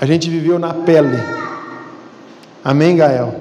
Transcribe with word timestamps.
A 0.00 0.06
gente 0.06 0.28
viveu 0.28 0.58
na 0.58 0.74
pele. 0.74 1.16
Amém, 2.62 2.96
Gael? 2.96 3.34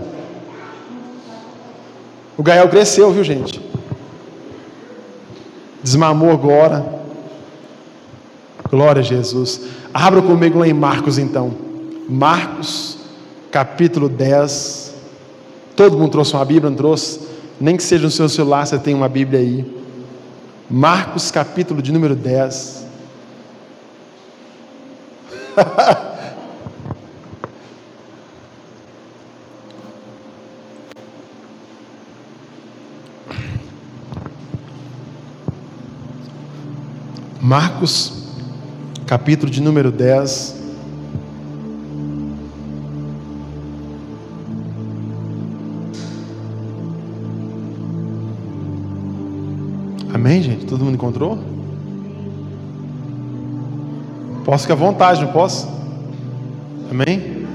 O 2.37 2.43
Gael 2.43 2.69
cresceu, 2.69 3.11
viu, 3.11 3.23
gente? 3.23 3.61
Desmamou 5.81 6.31
agora. 6.31 6.85
Glória 8.69 9.01
a 9.01 9.03
Jesus. 9.03 9.61
Abra 9.93 10.21
comigo 10.21 10.59
lá 10.59 10.67
em 10.67 10.73
Marcos, 10.73 11.17
então. 11.17 11.55
Marcos, 12.07 12.97
capítulo 13.51 14.07
10. 14.09 14.93
Todo 15.75 15.97
mundo 15.97 16.11
trouxe 16.11 16.33
uma 16.33 16.45
Bíblia, 16.45 16.69
não 16.69 16.77
trouxe? 16.77 17.19
Nem 17.59 17.77
que 17.77 17.83
seja 17.83 18.03
no 18.03 18.11
seu 18.11 18.29
celular, 18.29 18.65
você 18.65 18.77
tem 18.77 18.93
uma 18.93 19.09
Bíblia 19.09 19.39
aí. 19.39 19.65
Marcos, 20.69 21.31
capítulo 21.31 21.81
de 21.81 21.91
número 21.91 22.15
10. 22.15 22.85
Marcos, 37.45 38.11
capítulo 39.05 39.51
de 39.51 39.61
número 39.61 39.91
10. 39.91 40.55
Amém, 50.11 50.41
gente? 50.41 50.65
Todo 50.65 50.83
mundo 50.83 50.95
encontrou? 50.95 51.37
Posso 54.43 54.63
ficar 54.63 54.73
à 54.73 54.77
vontade, 54.77 55.23
não 55.23 55.31
posso? 55.31 55.69
Amém? 56.89 57.45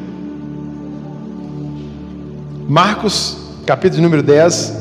Marcos, 2.69 3.39
capítulo 3.67 4.05
número 4.05 4.23
10. 4.23 4.79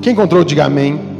Quem 0.00 0.14
encontrou, 0.14 0.42
diga 0.42 0.64
amém. 0.64 1.11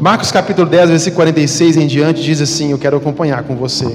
Marcos 0.00 0.32
capítulo 0.32 0.66
10, 0.66 0.88
versículo 0.88 1.16
46 1.16 1.76
em 1.76 1.86
diante, 1.86 2.22
diz 2.22 2.40
assim: 2.40 2.70
Eu 2.70 2.78
quero 2.78 2.96
acompanhar 2.96 3.42
com 3.42 3.54
você. 3.54 3.86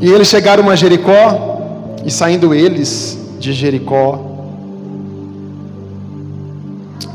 E 0.00 0.10
eles 0.10 0.26
chegaram 0.26 0.68
a 0.68 0.74
Jericó, 0.74 1.60
e 2.04 2.10
saindo 2.10 2.52
eles 2.52 3.16
de 3.38 3.52
Jericó, 3.52 4.20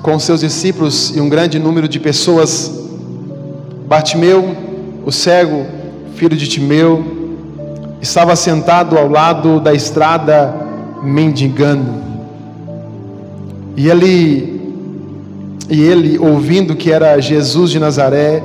com 0.02 0.18
seus 0.18 0.40
discípulos 0.40 1.14
e 1.16 1.20
um 1.20 1.28
grande 1.28 1.60
número 1.60 1.88
de 1.88 2.00
pessoas, 2.00 2.72
Bartimeu, 3.88 4.56
o 5.06 5.12
cego, 5.12 5.66
filho 6.16 6.38
de 6.38 6.48
Timeu, 6.48 7.36
estava 8.02 8.36
sentado 8.38 8.98
ao 8.98 9.10
lado 9.10 9.60
da 9.60 9.74
estrada 9.74 10.56
mendigando. 11.04 11.94
E 13.76 13.90
ele, 13.90 14.59
e 15.70 15.82
ele, 15.82 16.18
ouvindo 16.18 16.76
que 16.76 16.92
era 16.92 17.20
Jesus 17.22 17.70
de 17.70 17.80
Nazaré, 17.80 18.42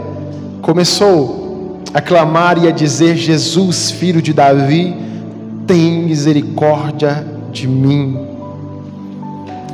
começou 0.61 1.81
a 1.95 2.01
clamar 2.01 2.63
e 2.63 2.69
a 2.69 2.71
dizer: 2.71 3.17
Jesus, 3.17 3.91
filho 3.91 4.21
de 4.21 4.33
Davi, 4.33 4.95
tem 5.67 6.05
misericórdia 6.05 7.27
de 7.51 7.67
mim. 7.67 8.19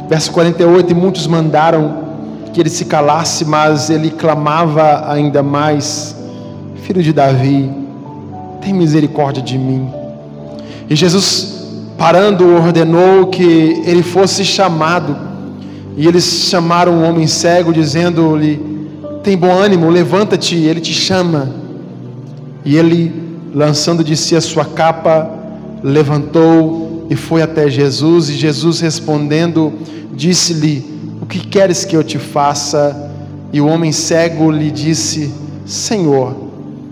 Verso 0.09 0.31
48: 0.31 0.93
E 0.93 0.95
muitos 0.95 1.27
mandaram 1.27 2.05
que 2.53 2.61
ele 2.61 2.71
se 2.71 2.85
calasse, 2.85 3.45
mas 3.45 3.91
ele 3.91 4.11
clamava 4.11 5.11
ainda 5.11 5.43
mais: 5.43 6.15
Filho 6.83 7.03
de 7.03 7.13
Davi, 7.13 7.69
tem 8.61 8.73
misericórdia 8.73 9.43
de 9.43 9.59
mim. 9.59 9.89
E 10.89 10.95
Jesus, 10.95 11.67
parando, 11.99 12.55
ordenou 12.55 13.27
que 13.27 13.83
ele 13.85 14.03
fosse 14.03 14.45
chamado. 14.45 15.30
E 15.97 16.07
eles 16.07 16.25
chamaram 16.25 16.93
um 16.93 17.09
homem 17.09 17.27
cego, 17.27 17.73
dizendo-lhe: 17.73 18.61
Tem 19.23 19.37
bom 19.37 19.53
ânimo, 19.53 19.89
levanta-te, 19.91 20.57
ele 20.57 20.81
te 20.81 20.93
chama. 20.93 21.51
E 22.65 22.77
ele, 22.77 23.13
lançando 23.55 24.05
de 24.05 24.17
si 24.17 24.37
a 24.37 24.41
sua 24.41 24.65
capa, 24.65 25.31
levantou 25.83 27.07
e 27.11 27.17
foi 27.17 27.43
até 27.43 27.69
Jesus. 27.69 28.29
E 28.29 28.35
Jesus 28.35 28.81
respondendo, 28.81 29.73
disse-lhe: 30.15 30.85
O 31.21 31.27
que 31.27 31.41
queres 31.41 31.85
que 31.85 31.97
eu 31.97 32.05
te 32.05 32.19
faça? 32.19 33.11
E 33.53 33.61
o 33.61 33.67
homem 33.67 33.93
cego 33.93 34.51
lhe 34.51 34.71
disse: 34.71 35.33
Senhor, 35.67 36.37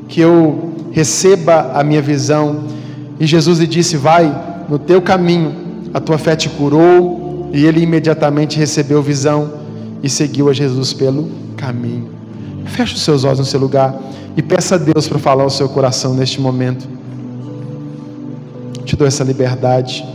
que 0.09 0.21
eu 0.21 0.73
receba 0.91 1.73
a 1.75 1.85
minha 1.85 2.03
visão. 2.03 2.65
E 3.21 3.27
Jesus 3.27 3.59
lhe 3.59 3.67
disse: 3.67 3.97
Vai 3.97 4.65
no 4.69 4.79
teu 4.79 5.01
caminho, 5.01 5.55
a 5.95 6.01
tua 6.01 6.19
fé 6.19 6.35
te 6.35 6.49
curou. 6.49 7.28
E 7.53 7.65
ele 7.65 7.81
imediatamente 7.81 8.59
recebeu 8.59 9.03
visão 9.03 9.53
e 10.03 10.09
seguiu 10.09 10.49
a 10.49 10.53
Jesus 10.53 10.93
pelo 10.93 11.31
caminho. 11.57 12.11
Feche 12.67 12.95
os 12.95 13.03
seus 13.03 13.25
olhos 13.25 13.39
no 13.39 13.45
seu 13.45 13.59
lugar 13.59 13.99
e 14.37 14.43
peça 14.43 14.75
a 14.75 14.79
Deus 14.79 15.09
para 15.09 15.19
falar 15.19 15.45
o 15.45 15.51
seu 15.51 15.69
coração 15.69 16.15
neste 16.15 16.41
momento. 16.41 16.87
Te 18.85 18.95
dou 18.97 19.07
essa 19.07 19.25
liberdade. 19.25 20.07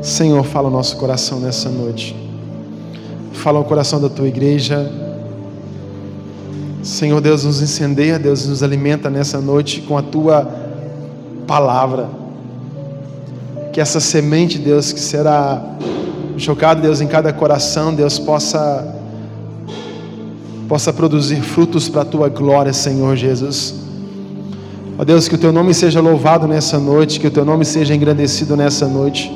Senhor, 0.00 0.44
fala 0.44 0.68
o 0.68 0.70
nosso 0.70 0.96
coração 0.96 1.40
nessa 1.40 1.68
noite. 1.68 2.16
Fala 3.32 3.58
o 3.60 3.64
coração 3.64 4.00
da 4.00 4.08
tua 4.08 4.28
igreja. 4.28 4.90
Senhor 6.82 7.20
Deus, 7.20 7.44
nos 7.44 7.60
incendeia, 7.60 8.18
Deus, 8.18 8.46
nos 8.46 8.62
alimenta 8.62 9.10
nessa 9.10 9.40
noite 9.40 9.80
com 9.82 9.98
a 9.98 10.02
tua 10.02 10.48
palavra. 11.46 12.17
Que 13.78 13.82
essa 13.82 14.00
semente, 14.00 14.58
Deus, 14.58 14.92
que 14.92 14.98
será 14.98 15.62
jogada, 16.36 16.80
Deus, 16.80 17.00
em 17.00 17.06
cada 17.06 17.32
coração, 17.32 17.94
Deus, 17.94 18.18
possa 18.18 18.84
possa 20.68 20.92
produzir 20.92 21.40
frutos 21.42 21.88
para 21.88 22.02
a 22.02 22.04
tua 22.04 22.28
glória, 22.28 22.72
Senhor 22.72 23.14
Jesus. 23.14 23.76
Ó 24.98 25.04
Deus, 25.04 25.28
que 25.28 25.36
o 25.36 25.38
teu 25.38 25.52
nome 25.52 25.72
seja 25.74 26.00
louvado 26.00 26.48
nessa 26.48 26.76
noite, 26.76 27.20
que 27.20 27.28
o 27.28 27.30
teu 27.30 27.44
nome 27.44 27.64
seja 27.64 27.94
engrandecido 27.94 28.56
nessa 28.56 28.88
noite. 28.88 29.32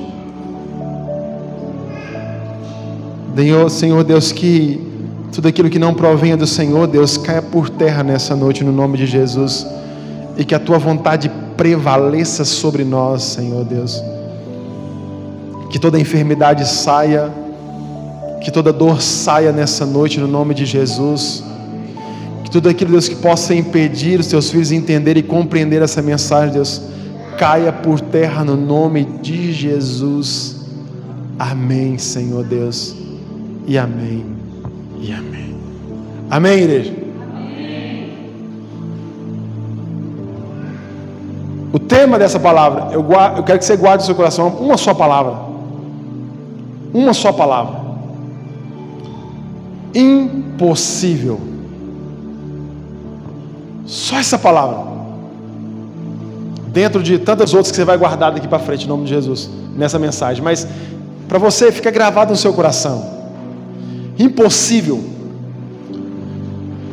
Senhor 3.71 4.03
Deus, 4.03 4.33
que 4.33 4.81
tudo 5.33 5.47
aquilo 5.47 5.71
que 5.71 5.79
não 5.79 5.95
provenha 5.95 6.37
do 6.37 6.49
Senhor, 6.49 6.89
Deus, 6.89 7.17
caia 7.17 7.43
por 7.43 7.71
terra 7.71 8.03
nessa 8.03 8.35
noite, 8.35 8.65
no 8.65 8.73
nome 8.73 8.99
de 8.99 9.07
Jesus, 9.07 9.65
e 10.37 10.45
que 10.45 10.53
a 10.53 10.59
tua 10.59 10.79
vontade 10.79 11.31
prevaleça 11.57 12.45
sobre 12.45 12.83
nós, 12.83 13.23
Senhor 13.23 13.65
Deus. 13.65 14.03
Que 15.73 15.79
toda 15.79 15.99
enfermidade 15.99 16.69
saia, 16.69 17.33
que 18.43 18.51
toda 18.51 18.73
dor 18.73 19.01
saia 19.01 19.51
nessa 19.51 19.87
noite 19.87 20.21
no 20.21 20.29
nome 20.29 20.55
de 20.55 20.67
Jesus. 20.67 21.43
Que 22.45 22.51
tudo 22.51 22.69
aquilo, 22.69 22.93
Deus, 22.93 23.09
que 23.09 23.17
possa 23.17 23.55
impedir 23.55 24.21
os 24.21 24.27
teus 24.27 24.51
filhos 24.51 24.71
entender 24.71 25.17
e 25.17 25.23
compreender 25.23 25.81
essa 25.81 26.03
mensagem, 26.03 26.53
Deus, 26.53 26.83
caia 27.39 27.73
por 27.73 28.01
terra 28.01 28.45
no 28.45 28.55
nome 28.55 29.05
de 29.23 29.51
Jesus. 29.53 30.67
Amém, 31.39 31.97
Senhor 31.99 32.45
Deus. 32.45 32.95
E 33.67 33.79
amém. 33.79 34.27
E 35.01 35.11
amém. 35.13 35.57
Amém, 36.31 36.59
igreja. 36.59 37.03
O 41.73 41.79
tema 41.79 42.19
dessa 42.19 42.39
palavra, 42.39 42.93
eu, 42.93 43.03
guardo, 43.03 43.39
eu 43.39 43.43
quero 43.43 43.59
que 43.59 43.65
você 43.65 43.77
guarde 43.77 44.03
no 44.03 44.07
seu 44.07 44.15
coração 44.15 44.49
uma 44.49 44.77
só 44.77 44.93
palavra. 44.93 45.52
Uma 46.93 47.13
só 47.13 47.33
palavra 47.33 47.83
impossível. 49.95 51.41
Só 53.85 54.19
essa 54.19 54.39
palavra. 54.39 54.93
Dentro 56.69 57.03
de 57.03 57.19
tantas 57.19 57.53
outras 57.53 57.71
que 57.71 57.77
você 57.77 57.85
vai 57.85 57.99
guardar 57.99 58.33
daqui 58.33 58.49
para 58.49 58.59
frente, 58.59 58.87
em 58.87 58.89
nome 58.89 59.05
de 59.05 59.11
Jesus, 59.11 59.51
nessa 59.77 59.99
mensagem. 59.99 60.43
Mas 60.43 60.67
para 61.29 61.39
você 61.39 61.71
fica 61.71 61.91
gravado 61.91 62.31
no 62.31 62.37
seu 62.37 62.53
coração. 62.53 63.23
Impossível. 64.19 65.03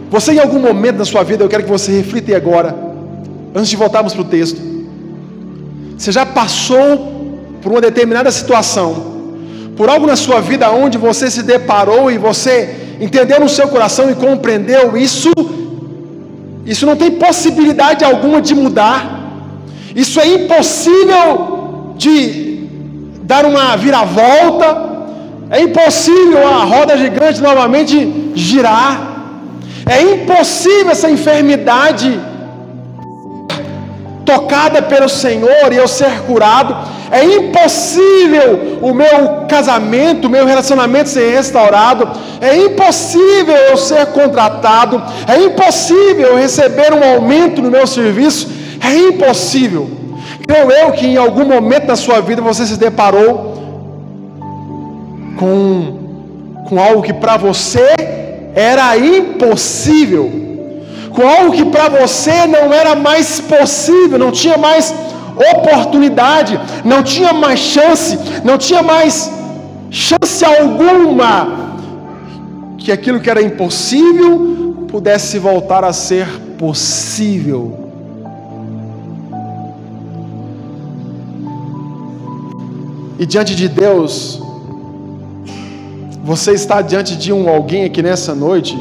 Você 0.10 0.34
em 0.34 0.40
algum 0.40 0.60
momento 0.60 0.98
da 0.98 1.06
sua 1.06 1.24
vida, 1.24 1.44
eu 1.44 1.50
quero 1.50 1.64
que 1.64 1.70
você 1.70 1.92
reflita 1.92 2.36
agora, 2.36 2.76
antes 3.54 3.70
de 3.70 3.76
voltarmos 3.76 4.14
para 4.14 4.24
o 4.24 4.26
texto. 4.26 4.60
Você 5.96 6.12
já 6.12 6.26
passou 6.26 7.38
por 7.62 7.72
uma 7.72 7.82
determinada 7.82 8.32
situação, 8.32 9.19
por 9.80 9.90
algo 9.90 10.06
na 10.06 10.18
sua 10.18 10.42
vida 10.42 10.70
onde 10.70 10.98
você 10.98 11.32
se 11.32 11.42
deparou 11.42 12.12
e 12.12 12.18
você 12.18 12.98
entendeu 13.00 13.40
no 13.40 13.48
seu 13.48 13.70
coração 13.70 14.12
e 14.12 14.14
compreendeu 14.14 14.98
isso, 14.98 15.32
isso 16.66 16.86
não 16.86 16.98
tem 16.98 17.12
possibilidade 17.12 18.04
alguma 18.04 18.42
de 18.42 18.54
mudar, 18.54 18.98
isso 19.96 20.20
é 20.20 20.28
impossível 20.28 21.94
de, 21.96 22.68
dar 23.24 23.46
uma 23.46 23.78
viravolta, 23.78 24.68
é 25.50 25.62
impossível 25.62 26.46
a 26.46 26.66
roda 26.66 26.98
gigante 26.98 27.42
novamente 27.42 28.32
girar. 28.36 28.94
É 29.86 30.02
impossível 30.02 30.92
essa 30.92 31.10
enfermidade 31.10 32.20
tocada 34.30 34.82
pelo 34.82 35.10
Senhor 35.10 35.72
e 35.72 35.78
eu 35.78 35.88
ser 35.88 36.22
curado. 36.28 36.76
É 37.12 37.24
impossível 37.24 38.78
o 38.82 38.94
meu 38.94 39.46
casamento, 39.48 40.28
o 40.28 40.30
meu 40.30 40.46
relacionamento 40.46 41.10
ser 41.10 41.32
restaurado. 41.32 42.08
É 42.40 42.56
impossível 42.56 43.56
eu 43.56 43.78
ser 43.78 44.06
contratado. 44.08 45.02
É 45.28 45.42
impossível 45.44 46.28
eu 46.28 46.38
receber 46.38 46.94
um 46.94 47.04
aumento 47.14 47.62
no 47.62 47.72
meu 47.72 47.88
serviço. 47.88 48.48
É 48.88 48.94
impossível. 49.10 49.90
Creio 50.48 50.72
eu 50.72 50.92
que 50.92 51.08
em 51.08 51.18
algum 51.18 51.46
momento 51.46 51.88
da 51.88 51.96
sua 51.96 52.22
vida 52.22 52.42
você 52.42 52.66
se 52.66 52.78
deparou 52.78 53.32
com, 55.40 55.98
com 56.68 56.80
algo 56.80 57.02
que 57.02 57.14
para 57.14 57.38
você 57.38 57.88
era 58.56 58.98
impossível, 58.98 60.49
algo 61.18 61.52
que 61.52 61.66
para 61.66 61.90
você 61.90 62.46
não 62.46 62.74
era 62.74 62.96
mais 62.96 63.40
possível, 63.40 64.18
não 64.20 64.32
tinha 64.32 64.58
mais 64.58 64.94
oportunidade, 65.54 66.60
não 66.84 67.02
tinha 67.02 67.34
mais 67.34 67.60
chance, 67.60 68.18
não 68.44 68.58
tinha 68.58 68.84
mais 68.84 69.32
chance 69.90 70.44
alguma 70.46 71.76
que 72.78 72.92
aquilo 72.92 73.20
que 73.20 73.30
era 73.30 73.42
impossível 73.42 74.86
pudesse 74.88 75.40
voltar 75.40 75.84
a 75.84 75.94
ser 75.94 76.28
possível. 76.58 77.90
E 83.18 83.26
diante 83.26 83.54
de 83.54 83.68
Deus, 83.68 84.42
você 86.24 86.54
está 86.54 86.82
diante 86.82 87.18
de 87.18 87.34
um 87.34 87.50
alguém 87.50 87.84
aqui 87.86 88.02
nessa 88.02 88.34
noite 88.34 88.78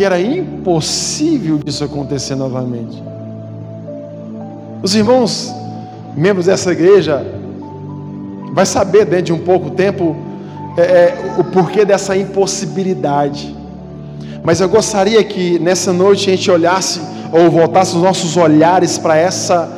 que 0.00 0.04
era 0.06 0.18
impossível 0.18 1.58
disso 1.58 1.84
acontecer 1.84 2.34
novamente. 2.34 3.02
Os 4.82 4.94
irmãos, 4.94 5.54
membros 6.16 6.46
dessa 6.46 6.72
igreja, 6.72 7.22
vai 8.54 8.64
saber 8.64 9.04
dentro 9.04 9.26
de 9.26 9.32
um 9.34 9.40
pouco 9.40 9.72
tempo 9.72 10.16
é, 10.78 10.80
é, 10.80 11.34
o 11.36 11.44
porquê 11.44 11.84
dessa 11.84 12.16
impossibilidade. 12.16 13.54
Mas 14.42 14.62
eu 14.62 14.70
gostaria 14.70 15.22
que 15.22 15.58
nessa 15.58 15.92
noite 15.92 16.30
a 16.30 16.34
gente 16.34 16.50
olhasse 16.50 16.98
ou 17.30 17.50
voltasse 17.50 17.94
os 17.94 18.02
nossos 18.02 18.38
olhares 18.38 18.96
para 18.96 19.18
essa 19.18 19.70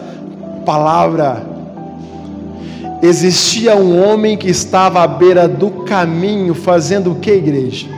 palavra 0.64 1.42
existia 3.02 3.74
um 3.74 4.00
homem 4.00 4.36
que 4.36 4.48
estava 4.48 5.02
à 5.02 5.06
beira 5.08 5.48
do 5.48 5.68
caminho, 5.68 6.54
fazendo 6.54 7.10
o 7.10 7.16
que, 7.16 7.32
igreja? 7.32 7.88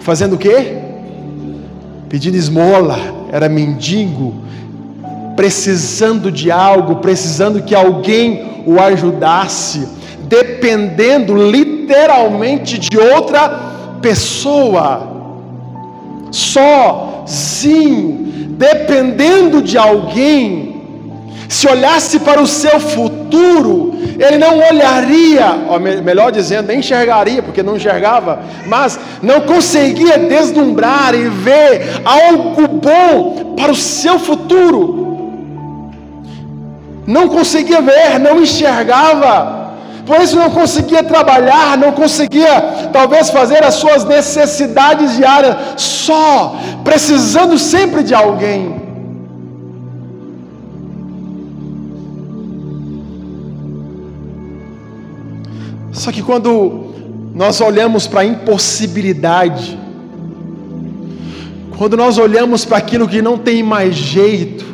Fazendo 0.00 0.34
o 0.34 0.38
que? 0.38 0.79
Pedindo 2.10 2.36
esmola, 2.36 2.98
era 3.30 3.48
mendigo, 3.48 4.34
precisando 5.36 6.32
de 6.32 6.50
algo, 6.50 6.96
precisando 6.96 7.62
que 7.62 7.72
alguém 7.72 8.64
o 8.66 8.80
ajudasse, 8.80 9.86
dependendo 10.24 11.36
literalmente 11.36 12.78
de 12.78 12.98
outra 12.98 13.48
pessoa, 14.02 15.08
sozinho, 16.32 18.28
dependendo 18.58 19.62
de 19.62 19.78
alguém 19.78 20.82
se 21.48 21.68
olhasse 21.68 22.18
para 22.18 22.42
o 22.42 22.46
seu 22.46 22.80
futuro, 22.80 23.79
ele 24.20 24.36
não 24.36 24.58
olharia, 24.58 25.46
ou 25.66 25.80
melhor 25.80 26.30
dizendo, 26.30 26.66
nem 26.66 26.80
enxergaria, 26.80 27.42
porque 27.42 27.62
não 27.62 27.76
enxergava, 27.76 28.40
mas 28.66 29.00
não 29.22 29.40
conseguia 29.40 30.18
deslumbrar 30.18 31.14
e 31.14 31.26
ver 31.28 32.02
algo 32.04 32.68
bom 32.68 33.54
para 33.56 33.72
o 33.72 33.74
seu 33.74 34.18
futuro. 34.18 36.00
Não 37.06 37.28
conseguia 37.28 37.80
ver, 37.80 38.18
não 38.18 38.42
enxergava, 38.42 39.72
por 40.04 40.20
isso 40.20 40.36
não 40.36 40.50
conseguia 40.50 41.02
trabalhar, 41.02 41.78
não 41.78 41.92
conseguia 41.92 42.60
talvez 42.92 43.30
fazer 43.30 43.64
as 43.64 43.76
suas 43.76 44.04
necessidades 44.04 45.16
diárias, 45.16 45.56
só 45.78 46.56
precisando 46.84 47.56
sempre 47.58 48.02
de 48.02 48.14
alguém. 48.14 48.89
Só 56.00 56.10
que 56.10 56.22
quando 56.22 56.94
nós 57.34 57.60
olhamos 57.60 58.06
para 58.06 58.22
a 58.22 58.24
impossibilidade, 58.24 59.78
quando 61.76 61.94
nós 61.94 62.16
olhamos 62.16 62.64
para 62.64 62.78
aquilo 62.78 63.06
que 63.06 63.20
não 63.20 63.36
tem 63.36 63.62
mais 63.62 63.94
jeito, 63.94 64.64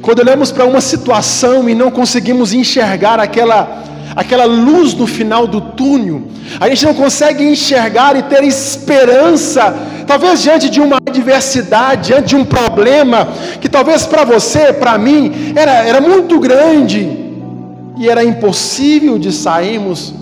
quando 0.00 0.20
olhamos 0.20 0.50
para 0.50 0.64
uma 0.64 0.80
situação 0.80 1.68
e 1.68 1.74
não 1.74 1.90
conseguimos 1.90 2.54
enxergar 2.54 3.20
aquela, 3.20 3.84
aquela 4.16 4.46
luz 4.46 4.94
no 4.94 5.06
final 5.06 5.46
do 5.46 5.60
túnel, 5.60 6.22
a 6.58 6.66
gente 6.70 6.86
não 6.86 6.94
consegue 6.94 7.44
enxergar 7.44 8.16
e 8.16 8.22
ter 8.22 8.42
esperança, 8.42 9.76
talvez 10.06 10.42
diante 10.42 10.70
de 10.70 10.80
uma 10.80 10.96
adversidade, 10.96 12.06
diante 12.06 12.28
de 12.28 12.36
um 12.36 12.44
problema, 12.46 13.28
que 13.60 13.68
talvez 13.68 14.06
para 14.06 14.24
você, 14.24 14.72
para 14.72 14.96
mim, 14.96 15.52
era, 15.54 15.72
era 15.72 16.00
muito 16.00 16.40
grande, 16.40 17.25
e 17.96 18.08
era 18.08 18.22
impossível 18.22 19.18
de 19.18 19.32
sairmos. 19.32 20.12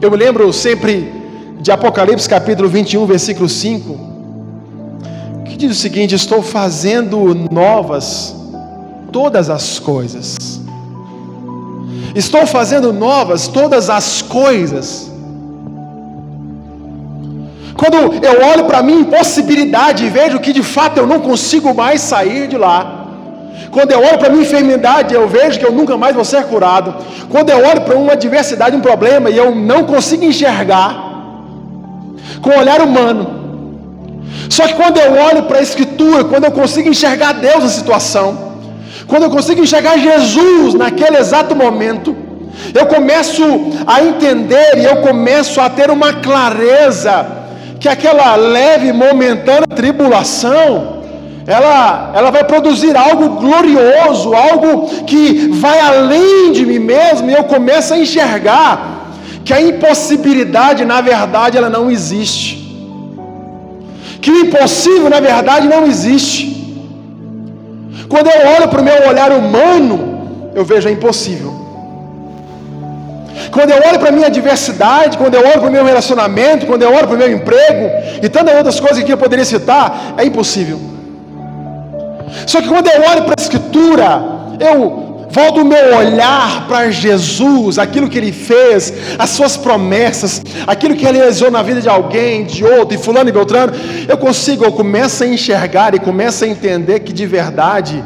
Eu 0.00 0.10
me 0.10 0.16
lembro 0.16 0.52
sempre 0.52 1.12
de 1.60 1.72
Apocalipse 1.72 2.28
capítulo 2.28 2.68
21, 2.68 3.06
versículo 3.06 3.48
5, 3.48 3.98
que 5.46 5.56
diz 5.56 5.72
o 5.72 5.80
seguinte: 5.80 6.14
Estou 6.14 6.42
fazendo 6.42 7.34
novas 7.50 8.34
todas 9.10 9.48
as 9.48 9.78
coisas. 9.78 10.60
Estou 12.14 12.46
fazendo 12.46 12.92
novas 12.92 13.48
todas 13.48 13.90
as 13.90 14.22
coisas. 14.22 15.10
Quando 17.76 17.96
eu 18.24 18.42
olho 18.52 18.64
para 18.64 18.78
a 18.78 18.82
minha 18.82 19.00
impossibilidade 19.00 20.06
e 20.06 20.08
vejo 20.08 20.40
que 20.40 20.52
de 20.52 20.62
fato 20.62 20.98
eu 20.98 21.06
não 21.06 21.20
consigo 21.20 21.74
mais 21.74 22.00
sair 22.00 22.48
de 22.48 22.56
lá, 22.56 22.95
quando 23.70 23.92
eu 23.92 24.00
olho 24.00 24.18
para 24.18 24.30
minha 24.30 24.42
enfermidade, 24.42 25.14
eu 25.14 25.28
vejo 25.28 25.58
que 25.58 25.66
eu 25.66 25.72
nunca 25.72 25.96
mais 25.96 26.14
vou 26.14 26.24
ser 26.24 26.44
curado. 26.44 26.94
Quando 27.28 27.50
eu 27.50 27.58
olho 27.58 27.80
para 27.82 27.96
uma 27.96 28.12
adversidade, 28.12 28.76
um 28.76 28.80
problema, 28.80 29.30
e 29.30 29.36
eu 29.36 29.54
não 29.54 29.84
consigo 29.84 30.24
enxergar 30.24 30.90
com 32.40 32.50
o 32.50 32.58
olhar 32.58 32.80
humano. 32.80 33.46
Só 34.48 34.66
que 34.66 34.74
quando 34.74 34.98
eu 34.98 35.12
olho 35.12 35.42
para 35.44 35.58
a 35.58 35.62
Escritura, 35.62 36.24
quando 36.24 36.44
eu 36.44 36.52
consigo 36.52 36.88
enxergar 36.88 37.32
Deus 37.32 37.62
na 37.64 37.68
situação, 37.68 38.54
quando 39.06 39.24
eu 39.24 39.30
consigo 39.30 39.60
enxergar 39.60 39.98
Jesus 39.98 40.74
naquele 40.74 41.16
exato 41.16 41.54
momento, 41.54 42.16
eu 42.74 42.86
começo 42.86 43.42
a 43.86 44.02
entender 44.02 44.78
e 44.78 44.84
eu 44.84 44.96
começo 45.02 45.60
a 45.60 45.68
ter 45.68 45.90
uma 45.90 46.14
clareza 46.14 47.26
que 47.78 47.88
aquela 47.88 48.34
leve 48.36 48.92
momentânea 48.92 49.66
tribulação, 49.66 51.02
ela, 51.46 52.12
ela 52.14 52.30
vai 52.30 52.42
produzir 52.44 52.96
algo 52.96 53.40
glorioso, 53.40 54.34
algo 54.34 54.88
que 55.04 55.48
vai 55.52 55.78
além 55.78 56.52
de 56.52 56.66
mim 56.66 56.80
mesmo, 56.80 57.30
e 57.30 57.34
eu 57.34 57.44
começo 57.44 57.94
a 57.94 57.98
enxergar 57.98 59.12
que 59.44 59.52
a 59.54 59.60
impossibilidade, 59.60 60.84
na 60.84 61.00
verdade, 61.00 61.56
ela 61.56 61.70
não 61.70 61.88
existe. 61.88 62.66
Que 64.20 64.30
o 64.30 64.40
impossível, 64.40 65.08
na 65.08 65.20
verdade, 65.20 65.68
não 65.68 65.86
existe. 65.86 66.44
Quando 68.08 68.26
eu 68.26 68.40
olho 68.56 68.68
para 68.68 68.80
o 68.80 68.84
meu 68.84 69.08
olhar 69.08 69.30
humano, 69.30 70.50
eu 70.52 70.64
vejo 70.64 70.88
a 70.88 70.90
impossível. 70.90 71.54
Quando 73.52 73.70
eu 73.70 73.80
olho 73.88 74.00
para 74.00 74.08
a 74.08 74.12
minha 74.12 74.26
adversidade, 74.26 75.16
quando 75.16 75.34
eu 75.34 75.42
olho 75.42 75.60
para 75.60 75.68
o 75.68 75.72
meu 75.72 75.84
relacionamento, 75.84 76.66
quando 76.66 76.82
eu 76.82 76.92
olho 76.92 77.06
para 77.06 77.14
o 77.14 77.18
meu 77.18 77.30
emprego 77.30 77.88
e 78.20 78.28
tantas 78.28 78.56
outras 78.56 78.80
coisas 78.80 79.04
que 79.04 79.12
eu 79.12 79.16
poderia 79.16 79.44
citar, 79.44 80.14
é 80.16 80.24
impossível. 80.24 80.95
Só 82.46 82.60
que 82.60 82.68
quando 82.68 82.88
eu 82.88 83.00
olho 83.02 83.22
para 83.24 83.34
a 83.38 83.42
Escritura, 83.42 84.22
eu 84.60 85.06
volto 85.30 85.60
o 85.60 85.64
meu 85.64 85.96
olhar 85.96 86.66
para 86.66 86.90
Jesus, 86.90 87.78
aquilo 87.78 88.08
que 88.08 88.18
Ele 88.18 88.32
fez, 88.32 88.92
as 89.18 89.30
Suas 89.30 89.56
promessas, 89.56 90.42
aquilo 90.66 90.94
que 90.96 91.06
Ele 91.06 91.18
realizou 91.18 91.50
na 91.50 91.62
vida 91.62 91.80
de 91.80 91.88
alguém, 91.88 92.44
de 92.44 92.64
outro, 92.64 92.94
e 92.94 92.98
fulano 92.98 93.28
e 93.28 93.32
beltrano, 93.32 93.72
eu 94.08 94.16
consigo, 94.16 94.64
eu 94.64 94.72
começo 94.72 95.22
a 95.24 95.26
enxergar 95.26 95.94
e 95.94 95.98
começo 95.98 96.44
a 96.44 96.48
entender 96.48 97.00
que 97.00 97.12
de 97.12 97.26
verdade 97.26 98.02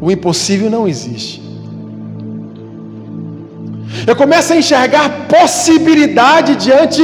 o 0.00 0.10
impossível 0.10 0.70
não 0.70 0.88
existe. 0.88 1.42
Eu 4.06 4.16
começo 4.16 4.52
a 4.52 4.56
enxergar 4.56 5.26
possibilidade 5.28 6.56
diante 6.56 7.02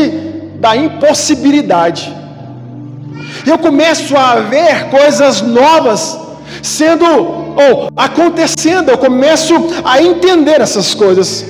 da 0.59 0.75
impossibilidade 0.77 2.15
eu 3.47 3.59
começo 3.59 4.17
a 4.17 4.37
ver 4.41 4.91
coisas 4.91 5.41
novas 5.41 6.19
sendo 6.63 7.05
ou 7.05 7.89
acontecendo, 7.97 8.91
eu 8.91 8.99
começo 8.99 9.55
a 9.85 10.03
entender 10.03 10.61
essas 10.61 10.95
coisas. 10.95 11.45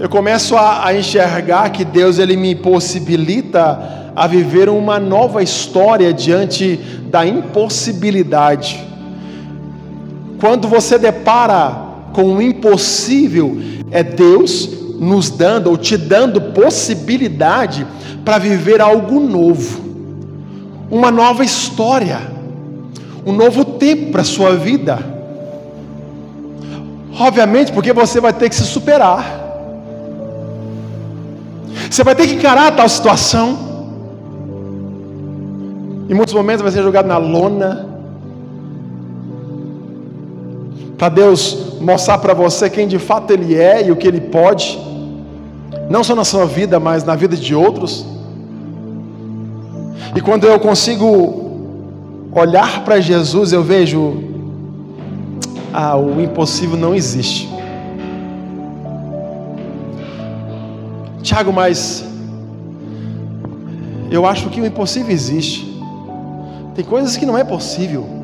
Eu 0.00 0.08
começo 0.08 0.56
a, 0.56 0.86
a 0.86 0.96
enxergar 0.96 1.70
que 1.70 1.84
Deus 1.84 2.18
ele 2.18 2.36
me 2.36 2.54
possibilita 2.54 4.12
a 4.14 4.26
viver 4.26 4.68
uma 4.68 4.98
nova 4.98 5.42
história 5.42 6.12
diante 6.12 6.76
da 7.10 7.26
impossibilidade. 7.26 8.84
Quando 10.40 10.68
você 10.68 10.98
depara 10.98 11.76
com 12.12 12.34
o 12.34 12.42
impossível, 12.42 13.58
é 13.90 14.02
Deus 14.02 14.68
nos 14.98 15.30
dando 15.30 15.70
ou 15.70 15.76
te 15.76 15.96
dando 15.96 16.40
possibilidade 16.40 17.86
para 18.24 18.38
viver 18.38 18.80
algo 18.80 19.20
novo, 19.20 19.80
uma 20.90 21.10
nova 21.10 21.44
história, 21.44 22.20
um 23.24 23.32
novo 23.32 23.64
tempo 23.64 24.10
para 24.12 24.22
a 24.22 24.24
sua 24.24 24.54
vida. 24.56 24.98
Obviamente, 27.18 27.72
porque 27.72 27.92
você 27.92 28.20
vai 28.20 28.32
ter 28.32 28.48
que 28.48 28.54
se 28.54 28.64
superar. 28.64 29.24
Você 31.90 32.04
vai 32.04 32.14
ter 32.14 32.26
que 32.26 32.34
encarar 32.34 32.76
tal 32.76 32.88
situação. 32.88 33.66
Em 36.08 36.14
muitos 36.14 36.32
momentos 36.34 36.62
vai 36.62 36.70
ser 36.70 36.82
jogado 36.82 37.06
na 37.06 37.18
lona. 37.18 37.87
Para 40.98 41.08
Deus 41.08 41.78
mostrar 41.80 42.18
para 42.18 42.34
você 42.34 42.68
quem 42.68 42.88
de 42.88 42.98
fato 42.98 43.32
Ele 43.32 43.54
é 43.54 43.86
e 43.86 43.92
o 43.92 43.96
que 43.96 44.08
Ele 44.08 44.20
pode. 44.20 44.76
Não 45.88 46.02
só 46.02 46.16
na 46.16 46.24
sua 46.24 46.44
vida, 46.44 46.80
mas 46.80 47.04
na 47.04 47.14
vida 47.14 47.36
de 47.36 47.54
outros. 47.54 48.04
E 50.16 50.20
quando 50.20 50.44
eu 50.44 50.58
consigo 50.58 51.06
olhar 52.32 52.84
para 52.84 53.00
Jesus, 53.00 53.52
eu 53.52 53.62
vejo: 53.62 54.24
ah, 55.72 55.96
o 55.96 56.20
impossível 56.20 56.76
não 56.76 56.92
existe. 56.96 57.48
Tiago, 61.22 61.52
mas 61.52 62.04
eu 64.10 64.26
acho 64.26 64.48
que 64.50 64.60
o 64.60 64.66
impossível 64.66 65.12
existe. 65.12 65.80
Tem 66.74 66.84
coisas 66.84 67.16
que 67.16 67.24
não 67.24 67.38
é 67.38 67.44
possível. 67.44 68.17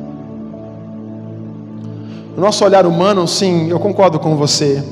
O 2.35 2.41
nosso 2.41 2.65
olhar 2.65 2.85
humano, 2.85 3.27
sim, 3.27 3.69
eu 3.69 3.79
concordo 3.79 4.19
com 4.19 4.35
você. 4.35 4.83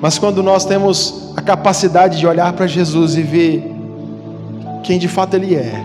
Mas 0.00 0.18
quando 0.18 0.42
nós 0.42 0.64
temos 0.64 1.32
a 1.36 1.42
capacidade 1.42 2.18
de 2.18 2.26
olhar 2.26 2.52
para 2.52 2.66
Jesus 2.66 3.16
e 3.16 3.22
ver 3.22 3.70
quem 4.84 4.98
de 4.98 5.08
fato 5.08 5.34
Ele 5.34 5.54
é, 5.54 5.84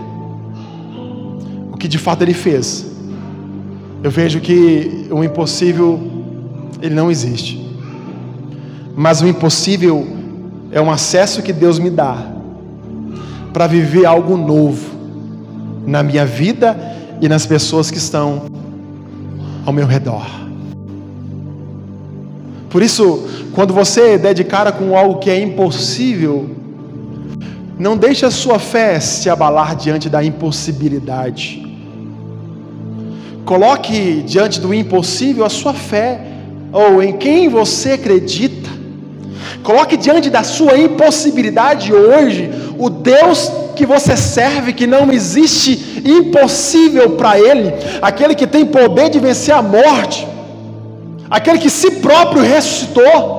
o 1.72 1.76
que 1.76 1.88
de 1.88 1.98
fato 1.98 2.22
Ele 2.22 2.32
fez, 2.32 2.86
eu 4.02 4.10
vejo 4.10 4.40
que 4.40 5.08
o 5.10 5.24
impossível, 5.24 6.00
ele 6.80 6.94
não 6.94 7.10
existe. 7.10 7.66
Mas 8.94 9.20
o 9.20 9.26
impossível 9.26 10.06
é 10.70 10.80
um 10.80 10.90
acesso 10.90 11.42
que 11.42 11.52
Deus 11.52 11.78
me 11.78 11.90
dá 11.90 12.24
para 13.52 13.66
viver 13.66 14.06
algo 14.06 14.36
novo 14.36 14.94
na 15.86 16.02
minha 16.02 16.24
vida 16.24 16.76
e 17.20 17.28
nas 17.28 17.46
pessoas 17.46 17.90
que 17.90 17.98
estão 17.98 18.42
ao 19.66 19.72
meu 19.72 19.86
redor. 19.86 20.24
Por 22.70 22.82
isso, 22.82 23.28
quando 23.52 23.74
você 23.74 24.16
der 24.16 24.32
de 24.32 24.44
cara 24.44 24.70
com 24.70 24.96
algo 24.96 25.18
que 25.18 25.28
é 25.28 25.40
impossível, 25.40 26.48
não 27.78 27.96
deixe 27.96 28.24
a 28.24 28.30
sua 28.30 28.58
fé 28.58 28.98
se 29.00 29.28
abalar 29.28 29.76
diante 29.76 30.08
da 30.08 30.24
impossibilidade. 30.24 31.62
Coloque 33.44 34.22
diante 34.22 34.60
do 34.60 34.72
impossível 34.72 35.44
a 35.44 35.50
sua 35.50 35.74
fé, 35.74 36.20
ou 36.72 37.02
em 37.02 37.16
quem 37.16 37.48
você 37.48 37.92
acredita. 37.92 38.70
Coloque 39.62 39.96
diante 39.96 40.30
da 40.30 40.42
sua 40.42 40.78
impossibilidade 40.78 41.92
hoje 41.92 42.50
o 42.78 42.88
Deus 42.88 43.50
que 43.76 43.86
você 43.86 44.16
serve, 44.16 44.72
que 44.72 44.86
não 44.86 45.12
existe 45.12 46.02
impossível 46.04 47.10
para 47.10 47.38
Ele, 47.38 47.72
aquele 48.02 48.34
que 48.34 48.46
tem 48.46 48.64
poder 48.64 49.10
de 49.10 49.20
vencer 49.20 49.54
a 49.54 49.62
morte, 49.62 50.26
aquele 51.30 51.58
que 51.58 51.70
si 51.70 51.90
próprio 52.06 52.42
ressuscitou, 52.42 53.36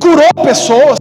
curou 0.00 0.44
pessoas. 0.44 0.98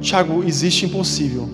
Tiago, 0.00 0.44
existe 0.44 0.84
impossível. 0.86 1.48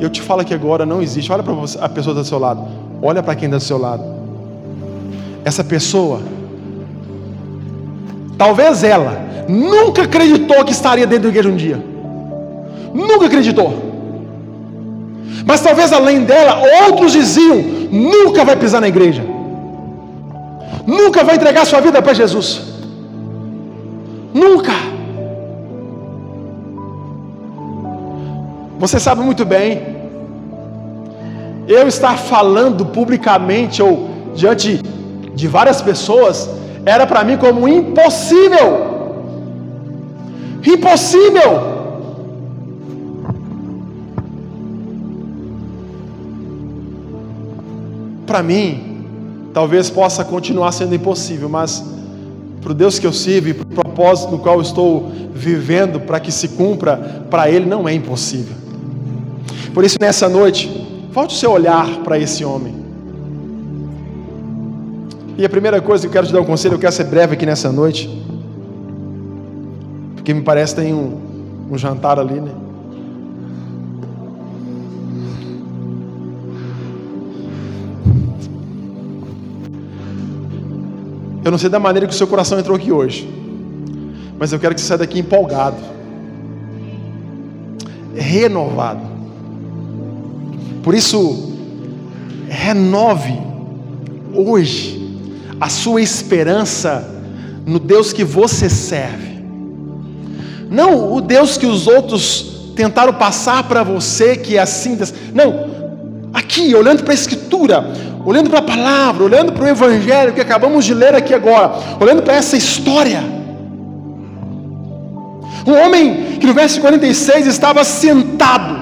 Eu 0.00 0.08
te 0.08 0.22
falo 0.22 0.40
aqui 0.40 0.54
agora, 0.54 0.86
não 0.86 1.02
existe. 1.02 1.30
Olha 1.30 1.42
para 1.42 1.54
a 1.84 1.88
pessoa 1.88 2.14
do 2.14 2.24
seu 2.24 2.38
lado. 2.38 2.66
Olha 3.02 3.22
para 3.22 3.34
quem 3.34 3.46
está 3.46 3.58
do 3.58 3.62
seu 3.62 3.76
lado. 3.76 4.02
Essa 5.44 5.62
pessoa 5.62 6.20
Talvez 8.40 8.82
ela 8.82 9.12
nunca 9.46 10.04
acreditou 10.04 10.64
que 10.64 10.72
estaria 10.72 11.06
dentro 11.06 11.24
da 11.24 11.28
igreja 11.28 11.50
um 11.50 11.56
dia. 11.56 11.78
Nunca 12.94 13.26
acreditou. 13.26 13.70
Mas 15.44 15.60
talvez 15.60 15.92
além 15.92 16.24
dela, 16.24 16.62
outros 16.86 17.12
diziam: 17.12 17.58
nunca 17.90 18.42
vai 18.42 18.56
pisar 18.56 18.80
na 18.80 18.88
igreja. 18.88 19.22
Nunca 20.86 21.22
vai 21.22 21.34
entregar 21.34 21.66
sua 21.66 21.82
vida 21.82 22.00
para 22.00 22.14
Jesus. 22.14 22.62
Nunca. 24.32 24.72
Você 28.78 28.98
sabe 28.98 29.20
muito 29.20 29.44
bem. 29.44 29.82
Eu 31.68 31.86
estar 31.86 32.16
falando 32.16 32.86
publicamente 32.86 33.82
ou 33.82 34.08
diante 34.34 34.80
de 35.34 35.46
várias 35.46 35.82
pessoas 35.82 36.48
era 36.84 37.06
para 37.06 37.24
mim 37.24 37.36
como 37.36 37.68
impossível. 37.68 38.90
Impossível. 40.66 41.70
Para 48.26 48.42
mim, 48.42 49.04
talvez 49.52 49.90
possa 49.90 50.24
continuar 50.24 50.72
sendo 50.72 50.94
impossível, 50.94 51.48
mas 51.48 51.84
para 52.60 52.72
o 52.72 52.74
Deus 52.74 52.98
que 52.98 53.06
eu 53.06 53.12
sirvo 53.12 53.48
e 53.48 53.54
para 53.54 53.64
o 53.64 53.74
propósito 53.74 54.32
no 54.32 54.38
qual 54.38 54.56
eu 54.56 54.62
estou 54.62 55.10
vivendo 55.34 56.00
para 56.00 56.20
que 56.20 56.30
se 56.30 56.48
cumpra, 56.48 57.24
para 57.30 57.50
Ele 57.50 57.66
não 57.66 57.88
é 57.88 57.94
impossível. 57.94 58.54
Por 59.72 59.84
isso, 59.84 59.96
nessa 60.00 60.28
noite, 60.28 60.68
volte 61.10 61.34
o 61.34 61.38
seu 61.38 61.50
olhar 61.50 61.86
para 62.04 62.18
esse 62.18 62.44
homem. 62.44 62.79
E 65.36 65.44
a 65.44 65.48
primeira 65.48 65.80
coisa 65.80 66.02
que 66.02 66.08
eu 66.08 66.12
quero 66.12 66.26
te 66.26 66.32
dar 66.32 66.40
um 66.40 66.44
conselho, 66.44 66.74
eu 66.74 66.78
quero 66.78 66.92
ser 66.92 67.04
breve 67.04 67.34
aqui 67.34 67.46
nessa 67.46 67.72
noite, 67.72 68.08
porque 70.14 70.34
me 70.34 70.42
parece 70.42 70.74
tem 70.74 70.92
um, 70.92 71.18
um 71.70 71.78
jantar 71.78 72.18
ali, 72.18 72.40
né? 72.40 72.52
Eu 81.42 81.50
não 81.50 81.58
sei 81.58 81.70
da 81.70 81.78
maneira 81.78 82.06
que 82.06 82.12
o 82.12 82.16
seu 82.16 82.26
coração 82.26 82.58
entrou 82.58 82.76
aqui 82.76 82.92
hoje, 82.92 83.28
mas 84.38 84.52
eu 84.52 84.58
quero 84.58 84.74
que 84.74 84.80
você 84.80 84.88
saia 84.88 84.98
daqui 84.98 85.18
empolgado, 85.18 85.78
renovado. 88.14 89.00
Por 90.82 90.94
isso, 90.94 91.54
renove 92.48 93.38
hoje 94.34 95.00
a 95.60 95.68
sua 95.68 96.00
esperança 96.00 97.06
no 97.66 97.78
Deus 97.78 98.12
que 98.12 98.24
você 98.24 98.70
serve. 98.70 99.40
Não 100.70 101.12
o 101.12 101.20
Deus 101.20 101.58
que 101.58 101.66
os 101.66 101.86
outros 101.86 102.72
tentaram 102.74 103.12
passar 103.12 103.64
para 103.64 103.82
você, 103.82 104.36
que 104.36 104.56
é 104.56 104.60
assim. 104.60 104.98
Não, 105.34 105.66
aqui, 106.32 106.74
olhando 106.74 107.02
para 107.02 107.12
a 107.12 107.14
Escritura, 107.14 107.92
olhando 108.24 108.48
para 108.48 108.60
a 108.60 108.62
palavra, 108.62 109.24
olhando 109.24 109.52
para 109.52 109.64
o 109.64 109.68
Evangelho 109.68 110.32
que 110.32 110.40
acabamos 110.40 110.84
de 110.84 110.94
ler 110.94 111.14
aqui 111.14 111.34
agora, 111.34 111.72
olhando 112.00 112.22
para 112.22 112.34
essa 112.34 112.56
história. 112.56 113.22
Um 115.66 115.74
homem 115.74 116.38
que 116.40 116.46
no 116.46 116.54
verso 116.54 116.80
46 116.80 117.46
estava 117.46 117.84
sentado 117.84 118.80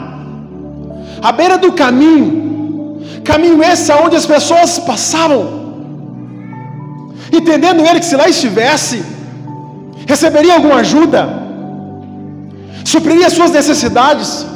à 1.20 1.32
beira 1.32 1.58
do 1.58 1.72
caminho, 1.72 3.00
caminho 3.24 3.60
esse 3.64 3.90
aonde 3.90 4.14
as 4.14 4.24
pessoas 4.24 4.78
passavam 4.78 5.57
entendendo 7.32 7.86
ele 7.86 8.00
que 8.00 8.06
se 8.06 8.16
lá 8.16 8.28
estivesse, 8.28 9.02
receberia 10.06 10.54
alguma 10.54 10.76
ajuda, 10.76 11.20
supriria 12.84 13.30
suas 13.30 13.50
necessidades. 13.50 14.46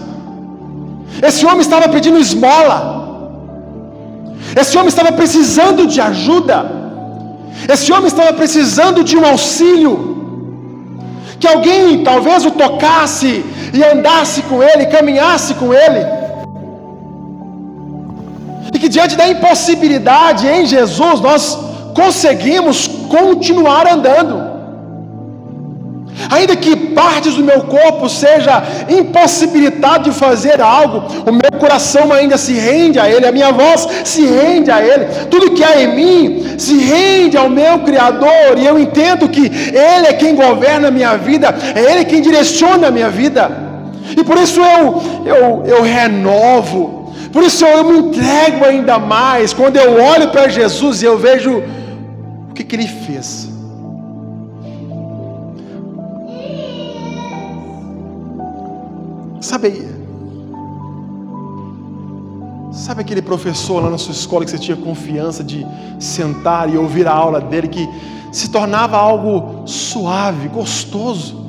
Esse 1.29 1.45
homem 1.45 1.61
estava 1.61 1.89
pedindo 1.89 2.19
esmola, 2.19 2.79
esse 4.61 4.77
homem 4.77 4.89
estava 4.89 5.13
precisando 5.13 5.87
de 5.87 6.01
ajuda, 6.01 6.59
esse 7.75 7.93
homem 7.93 8.07
estava 8.07 8.33
precisando 8.33 9.05
de 9.05 9.17
um 9.17 9.27
auxílio, 9.33 9.95
que 11.39 11.47
alguém 11.47 12.03
talvez 12.03 12.45
o 12.47 12.53
tocasse 12.53 13.45
e 13.75 13.85
andasse 13.85 14.43
com 14.43 14.63
ele, 14.63 14.87
caminhasse 14.87 15.55
com 15.55 15.69
ele. 15.75 16.03
E 18.75 18.79
que 18.79 18.89
diante 18.89 19.17
da 19.17 19.29
impossibilidade 19.29 20.47
em 20.47 20.65
Jesus 20.65 21.21
nós 21.21 21.45
conseguimos 21.95 22.87
continuar 23.09 23.87
andando. 23.87 24.53
Ainda 26.31 26.55
que 26.55 26.77
partes 26.77 27.35
do 27.35 27.43
meu 27.43 27.63
corpo 27.63 28.09
seja 28.09 28.63
impossibilitado 28.89 30.11
de 30.11 30.17
fazer 30.17 30.61
algo, 30.61 31.05
o 31.29 31.33
meu 31.33 31.59
coração 31.59 32.13
ainda 32.13 32.37
se 32.37 32.53
rende 32.53 32.99
a 32.99 33.09
Ele, 33.09 33.27
a 33.27 33.33
minha 33.33 33.51
voz 33.51 33.89
se 34.05 34.25
rende 34.27 34.71
a 34.71 34.83
Ele, 34.83 35.07
tudo 35.31 35.53
que 35.53 35.65
há 35.65 35.83
em 35.83 35.95
mim 35.95 36.59
se 36.59 36.79
rende 36.79 37.37
ao 37.37 37.49
meu 37.49 37.81
Criador, 37.81 38.59
e 38.59 38.67
eu 38.67 38.79
entendo 38.79 39.29
que 39.29 39.47
Ele 39.47 40.07
é 40.07 40.13
quem 40.13 40.35
governa 40.35 40.89
a 40.89 40.91
minha 40.91 41.17
vida, 41.17 41.55
é 41.75 41.93
Ele 41.93 42.05
quem 42.05 42.21
direciona 42.21 42.89
a 42.89 42.91
minha 42.91 43.09
vida, 43.09 43.51
e 44.17 44.23
por 44.23 44.37
isso 44.39 44.61
eu, 44.61 45.03
eu, 45.25 45.63
eu 45.67 45.83
renovo, 45.83 47.13
por 47.33 47.43
isso 47.43 47.65
eu 47.65 47.85
me 47.85 47.99
entrego 47.99 48.65
ainda 48.65 48.99
mais, 48.99 49.53
quando 49.55 49.77
eu 49.77 50.03
olho 50.03 50.29
para 50.29 50.49
Jesus 50.49 51.03
e 51.03 51.07
eu 51.07 51.19
vejo 51.19 51.63
que, 52.63 52.65
que 52.65 52.77
Ele 52.77 52.87
fez. 52.87 53.51
Sabe, 59.41 59.87
sabe 62.73 63.01
aquele 63.01 63.23
professor 63.23 63.83
lá 63.83 63.91
na 63.91 63.99
sua 63.99 64.13
escola 64.13 64.45
que 64.45 64.51
você 64.51 64.59
tinha 64.59 64.77
confiança 64.77 65.43
de 65.43 65.67
sentar 65.99 66.73
e 66.73 66.79
ouvir 66.79 67.07
a 67.09 67.13
aula 67.13 67.41
dele, 67.41 67.69
que 67.69 67.89
se 68.31 68.51
tornava 68.51 68.97
algo 68.97 69.67
suave, 69.67 70.49
gostoso? 70.49 71.43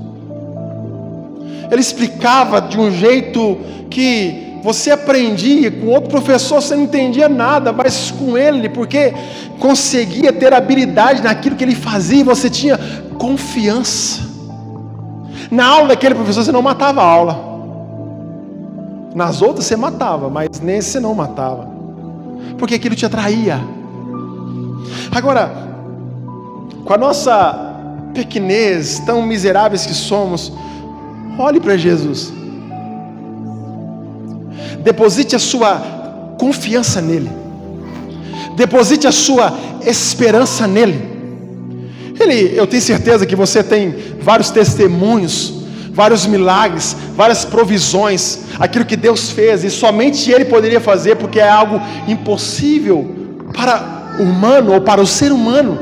Ele 1.72 1.82
explicava 1.82 2.62
de 2.62 2.79
um 2.79 2.91
jeito 2.91 3.58
que 3.89 4.52
você 4.63 4.91
aprendia, 4.91 5.70
com 5.70 5.88
outro 5.88 6.10
professor 6.10 6.62
você 6.62 6.74
não 6.74 6.84
entendia 6.84 7.27
nada, 7.27 7.74
mas 7.74 8.12
com 8.12 8.38
ele, 8.38 8.70
porque 8.70 9.13
conseguia 9.60 10.32
ter 10.32 10.53
habilidade 10.53 11.22
naquilo 11.22 11.58
que 11.58 11.65
ele 11.65 11.75
fazia 11.75 12.24
você 12.24 12.50
tinha 12.50 12.79
confiança. 13.17 14.22
Na 15.51 15.67
aula 15.67 15.89
daquele 15.89 16.15
professor 16.15 16.46
você 16.46 16.51
não 16.51 16.62
matava 16.62 17.01
a 17.01 17.05
aula. 17.05 17.53
Nas 19.13 19.41
outras 19.41 19.65
você 19.65 19.75
matava, 19.75 20.29
mas 20.29 20.62
nesse 20.62 20.91
você 20.91 21.00
não 21.01 21.13
matava. 21.13 21.67
Porque 22.58 22.75
aquilo 22.75 22.96
te 22.96 23.05
atraía. 23.05 23.60
Agora, 25.12 25.51
com 26.86 26.93
a 26.93 26.98
nossa 26.98 27.75
pequenez, 28.13 29.00
tão 29.00 29.24
miseráveis 29.24 29.86
que 29.86 29.93
somos, 29.93 30.53
olhe 31.38 31.60
para 31.60 31.75
Jesus. 31.75 32.32
Deposite 34.84 35.36
a 35.36 35.40
sua 35.40 36.36
confiança 36.38 37.02
nele. 37.02 37.30
Deposite 38.56 39.08
a 39.08 39.12
sua 39.12 39.54
esperança 39.86 40.68
nele. 40.68 41.13
Ele, 42.20 42.54
eu 42.56 42.68
tenho 42.68 42.82
certeza 42.82 43.25
que 43.25 43.36
você 43.36 43.63
tem 43.63 43.96
vários 44.22 44.50
testemunhos 44.50 45.63
vários 45.94 46.25
milagres, 46.25 46.96
várias 47.16 47.46
provisões, 47.46 48.40
aquilo 48.60 48.84
que 48.84 48.98
Deus 48.98 49.30
fez 49.30 49.63
e 49.63 49.70
somente 49.70 50.32
Ele 50.32 50.46
poderia 50.46 50.82
fazer, 50.82 51.16
porque 51.16 51.40
é 51.40 51.48
algo 51.48 51.80
impossível 52.08 53.08
para 53.54 54.16
o 54.20 54.24
humano 54.24 54.74
ou 54.74 54.82
para 54.82 55.00
o 55.00 55.08
ser 55.08 55.32
humano. 55.32 55.80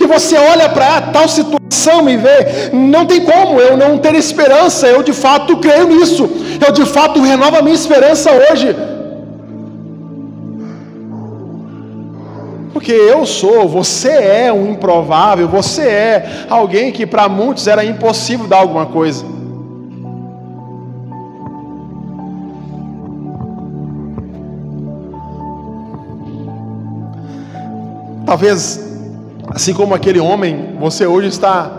E 0.00 0.06
você 0.06 0.36
olha 0.36 0.68
para 0.68 1.00
tal 1.02 1.28
situação 1.28 1.63
e 2.08 2.16
vê, 2.16 2.70
não 2.72 3.06
tem 3.06 3.20
como 3.20 3.60
eu 3.60 3.76
não 3.76 3.98
ter 3.98 4.14
esperança, 4.14 4.86
eu 4.86 5.02
de 5.02 5.12
fato 5.12 5.56
creio 5.58 5.88
nisso, 5.88 6.28
eu 6.64 6.72
de 6.72 6.86
fato 6.86 7.20
renovo 7.20 7.56
a 7.56 7.62
minha 7.62 7.74
esperança 7.74 8.30
hoje. 8.32 8.74
Porque 12.72 12.92
eu 12.92 13.24
sou, 13.24 13.68
você 13.68 14.10
é 14.10 14.52
um 14.52 14.72
improvável, 14.72 15.48
você 15.48 15.82
é 15.82 16.46
alguém 16.50 16.92
que 16.92 17.06
para 17.06 17.28
muitos 17.28 17.66
era 17.66 17.84
impossível 17.84 18.46
dar 18.46 18.58
alguma 18.58 18.86
coisa. 18.86 19.24
Talvez, 28.26 28.93
assim 29.54 29.72
como 29.72 29.94
aquele 29.94 30.18
homem, 30.18 30.74
você 30.80 31.06
hoje 31.06 31.28
está 31.28 31.70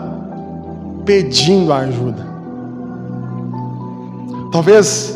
pedindo 1.04 1.72
ajuda. 1.72 2.26
Talvez 4.50 5.14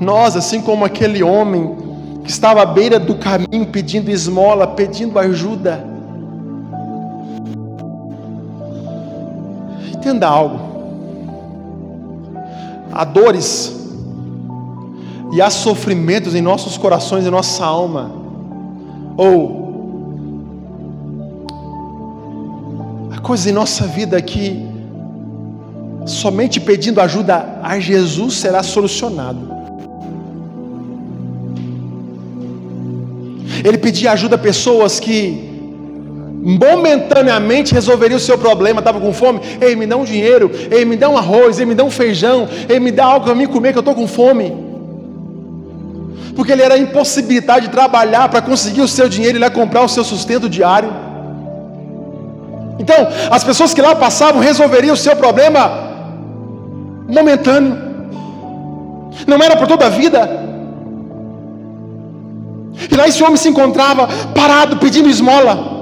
nós, 0.00 0.36
assim 0.36 0.60
como 0.60 0.84
aquele 0.84 1.20
homem, 1.20 1.76
que 2.22 2.30
estava 2.30 2.62
à 2.62 2.66
beira 2.66 3.00
do 3.00 3.16
caminho 3.16 3.66
pedindo 3.66 4.08
esmola, 4.08 4.68
pedindo 4.68 5.18
ajuda. 5.18 5.84
Entenda 9.92 10.28
algo. 10.28 10.60
Há 12.92 13.04
dores 13.04 13.76
e 15.32 15.42
há 15.42 15.50
sofrimentos 15.50 16.36
em 16.36 16.40
nossos 16.40 16.78
corações 16.78 17.26
e 17.26 17.30
nossa 17.30 17.64
alma. 17.64 18.12
Ou 19.16 19.57
há 23.28 23.36
coisas 23.36 23.46
em 23.46 23.52
nossa 23.52 23.86
vida 23.86 24.20
que 24.22 24.58
somente 26.06 26.58
pedindo 26.58 26.98
ajuda 26.98 27.60
a 27.62 27.78
Jesus 27.78 28.34
será 28.34 28.62
solucionado. 28.62 29.52
Ele 33.62 33.76
pedia 33.76 34.12
ajuda 34.12 34.36
a 34.36 34.38
pessoas 34.38 34.98
que 34.98 35.46
momentaneamente 36.42 37.74
resolveriam 37.74 38.16
o 38.16 38.20
seu 38.20 38.38
problema, 38.38 38.78
estava 38.78 38.98
com 38.98 39.12
fome, 39.12 39.40
ei, 39.60 39.76
me 39.76 39.86
dá 39.86 39.96
um 39.98 40.04
dinheiro, 40.04 40.50
ei, 40.70 40.86
me 40.86 40.96
dá 40.96 41.10
um 41.10 41.18
arroz, 41.18 41.58
ei, 41.58 41.66
me 41.66 41.74
dá 41.74 41.84
um 41.84 41.90
feijão, 41.90 42.48
ei, 42.66 42.80
me 42.80 42.90
dá 42.90 43.04
algo 43.04 43.26
para 43.26 43.34
mim 43.34 43.46
comer 43.46 43.72
que 43.72 43.78
eu 43.78 43.80
estou 43.80 43.94
com 43.94 44.06
fome. 44.06 44.56
Porque 46.34 46.52
ele 46.52 46.62
era 46.62 46.78
impossibilitado 46.78 47.60
de 47.60 47.68
trabalhar 47.68 48.28
para 48.30 48.40
conseguir 48.40 48.80
o 48.80 48.88
seu 48.88 49.06
dinheiro 49.06 49.36
e 49.36 49.40
lá 49.40 49.50
comprar 49.50 49.82
o 49.82 49.88
seu 49.88 50.04
sustento 50.04 50.48
diário. 50.48 51.07
Então, 52.78 52.96
as 53.30 53.42
pessoas 53.42 53.74
que 53.74 53.82
lá 53.82 53.94
passavam 53.94 54.40
resolveriam 54.40 54.94
o 54.94 54.96
seu 54.96 55.16
problema 55.16 55.88
momentâneo. 57.08 57.76
Não 59.26 59.42
era 59.42 59.56
por 59.56 59.66
toda 59.66 59.86
a 59.86 59.88
vida, 59.88 60.48
e 62.90 62.94
lá 62.94 63.08
esse 63.08 63.22
homem 63.22 63.36
se 63.36 63.48
encontrava 63.48 64.06
parado 64.34 64.76
pedindo 64.76 65.08
esmola. 65.08 65.76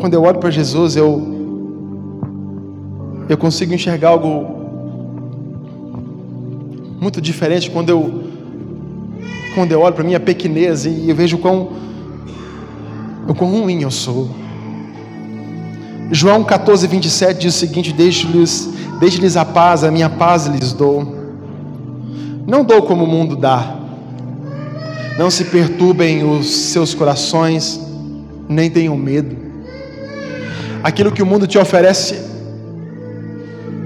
Quando 0.00 0.14
eu 0.14 0.22
olho 0.22 0.38
para 0.38 0.50
Jesus, 0.50 0.96
eu 0.96 1.32
eu 3.28 3.38
consigo 3.38 3.72
enxergar 3.72 4.10
algo 4.10 4.28
muito 7.00 7.20
diferente 7.20 7.70
quando 7.70 7.88
eu 7.88 8.33
quando 9.54 9.72
eu 9.72 9.80
olho 9.80 9.94
para 9.94 10.04
minha 10.04 10.20
pequenez 10.20 10.84
e 10.84 11.08
eu 11.08 11.14
vejo 11.14 11.38
quão 11.38 11.72
o 13.26 13.34
quão 13.34 13.50
ruim 13.50 13.82
eu 13.82 13.90
sou. 13.90 14.28
João 16.10 16.44
14, 16.44 16.86
27 16.86 17.40
diz 17.40 17.54
o 17.54 17.58
seguinte: 17.58 17.92
Deixe-lhes 17.92 18.68
deixe 19.00 19.38
a 19.38 19.44
paz, 19.44 19.84
a 19.84 19.90
minha 19.90 20.10
paz 20.10 20.46
lhes 20.46 20.72
dou. 20.72 21.14
Não 22.46 22.64
dou 22.64 22.82
como 22.82 23.04
o 23.04 23.06
mundo 23.06 23.36
dá. 23.36 23.76
Não 25.18 25.30
se 25.30 25.44
perturbem 25.44 26.24
os 26.24 26.50
seus 26.50 26.92
corações, 26.92 27.80
nem 28.48 28.70
tenham 28.70 28.96
medo. 28.96 29.36
Aquilo 30.82 31.12
que 31.12 31.22
o 31.22 31.26
mundo 31.26 31.46
te 31.46 31.56
oferece 31.56 32.20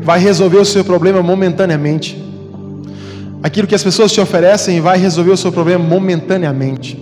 vai 0.03 0.19
resolver 0.19 0.57
o 0.57 0.65
seu 0.65 0.85
problema 0.85 1.23
momentaneamente. 1.23 2.28
Aquilo 3.43 3.69
que 3.69 3.75
as 3.75 3.83
pessoas 3.83 4.13
te 4.13 4.21
oferecem 4.21 4.81
vai 4.81 4.99
resolver 4.99 5.31
o 5.31 5.37
seu 5.37 5.53
problema 5.53 5.85
momentaneamente. 5.85 6.99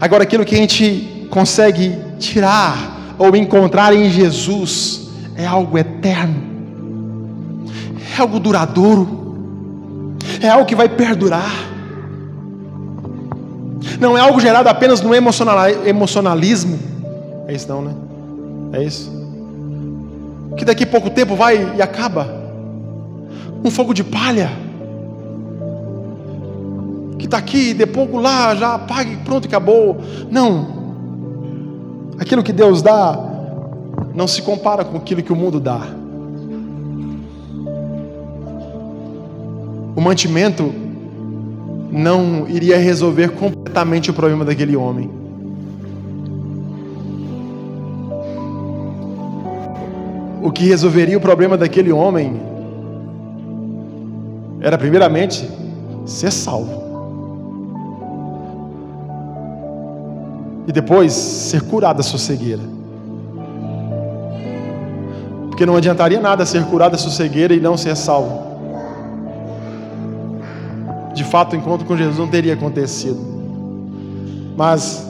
Agora, 0.00 0.24
aquilo 0.24 0.44
que 0.44 0.54
a 0.54 0.58
gente 0.58 1.26
consegue 1.30 1.96
tirar 2.18 3.14
ou 3.18 3.34
encontrar 3.34 3.94
em 3.94 4.10
Jesus 4.10 5.08
é 5.34 5.46
algo 5.46 5.78
eterno, 5.78 6.36
é 8.14 8.20
algo 8.20 8.38
duradouro, 8.38 10.16
é 10.40 10.48
algo 10.48 10.66
que 10.66 10.74
vai 10.74 10.88
perdurar. 10.88 11.50
Não 13.98 14.16
é 14.16 14.20
algo 14.20 14.38
gerado 14.40 14.68
apenas 14.68 15.00
no 15.00 15.14
emocionalismo. 15.14 16.78
É 17.46 17.54
isso 17.54 17.68
não, 17.68 17.80
né? 17.80 17.94
É 18.72 18.82
isso. 18.82 19.10
Que 20.56 20.64
daqui 20.64 20.84
a 20.84 20.86
pouco 20.86 21.08
tempo 21.08 21.34
vai 21.34 21.76
e 21.76 21.82
acaba. 21.82 22.28
Um 23.64 23.70
fogo 23.70 23.94
de 23.94 24.04
palha. 24.04 24.65
Que 27.26 27.28
está 27.28 27.38
aqui, 27.38 27.74
de 27.74 27.84
pouco 27.86 28.20
lá, 28.20 28.54
já 28.54 28.78
pague, 28.78 29.16
pronto, 29.24 29.48
acabou. 29.48 29.96
Não. 30.30 30.64
Aquilo 32.20 32.40
que 32.40 32.52
Deus 32.52 32.80
dá 32.80 33.18
não 34.14 34.28
se 34.28 34.40
compara 34.42 34.84
com 34.84 34.96
aquilo 34.96 35.24
que 35.24 35.32
o 35.32 35.36
mundo 35.36 35.58
dá. 35.58 35.80
O 39.96 40.00
mantimento 40.00 40.72
não 41.90 42.46
iria 42.48 42.78
resolver 42.78 43.30
completamente 43.30 44.08
o 44.08 44.14
problema 44.14 44.44
daquele 44.44 44.76
homem. 44.76 45.10
O 50.40 50.52
que 50.52 50.64
resolveria 50.64 51.18
o 51.18 51.20
problema 51.20 51.56
daquele 51.56 51.90
homem 51.90 52.40
era, 54.60 54.78
primeiramente, 54.78 55.50
ser 56.06 56.30
salvo. 56.30 56.85
E 60.66 60.72
depois, 60.72 61.12
ser 61.12 61.62
curado 61.62 61.98
da 61.98 62.02
sua 62.02 62.18
cegueira. 62.18 62.62
Porque 65.48 65.64
não 65.64 65.76
adiantaria 65.76 66.20
nada 66.20 66.44
ser 66.44 66.64
curado 66.64 66.92
da 66.92 66.98
sua 66.98 67.10
cegueira 67.10 67.54
e 67.54 67.60
não 67.60 67.76
ser 67.76 67.96
salvo 67.96 68.46
de 71.16 71.24
fato 71.24 71.54
o 71.54 71.56
encontro 71.56 71.86
com 71.86 71.96
Jesus 71.96 72.18
não 72.18 72.28
teria 72.28 72.52
acontecido. 72.52 73.18
Mas 74.54 75.02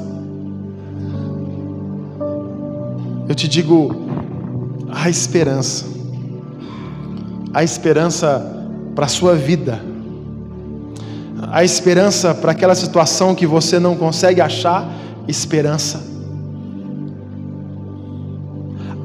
eu 3.28 3.34
te 3.34 3.48
digo, 3.48 4.06
há 4.88 5.10
esperança. 5.10 5.84
Há 7.52 7.64
esperança 7.64 8.68
para 8.94 9.06
a 9.06 9.08
sua 9.08 9.34
vida. 9.34 9.80
Há 11.50 11.64
esperança 11.64 12.32
para 12.32 12.52
aquela 12.52 12.76
situação 12.76 13.34
que 13.34 13.46
você 13.46 13.80
não 13.80 13.96
consegue 13.96 14.40
achar 14.40 14.88
esperança. 15.28 16.02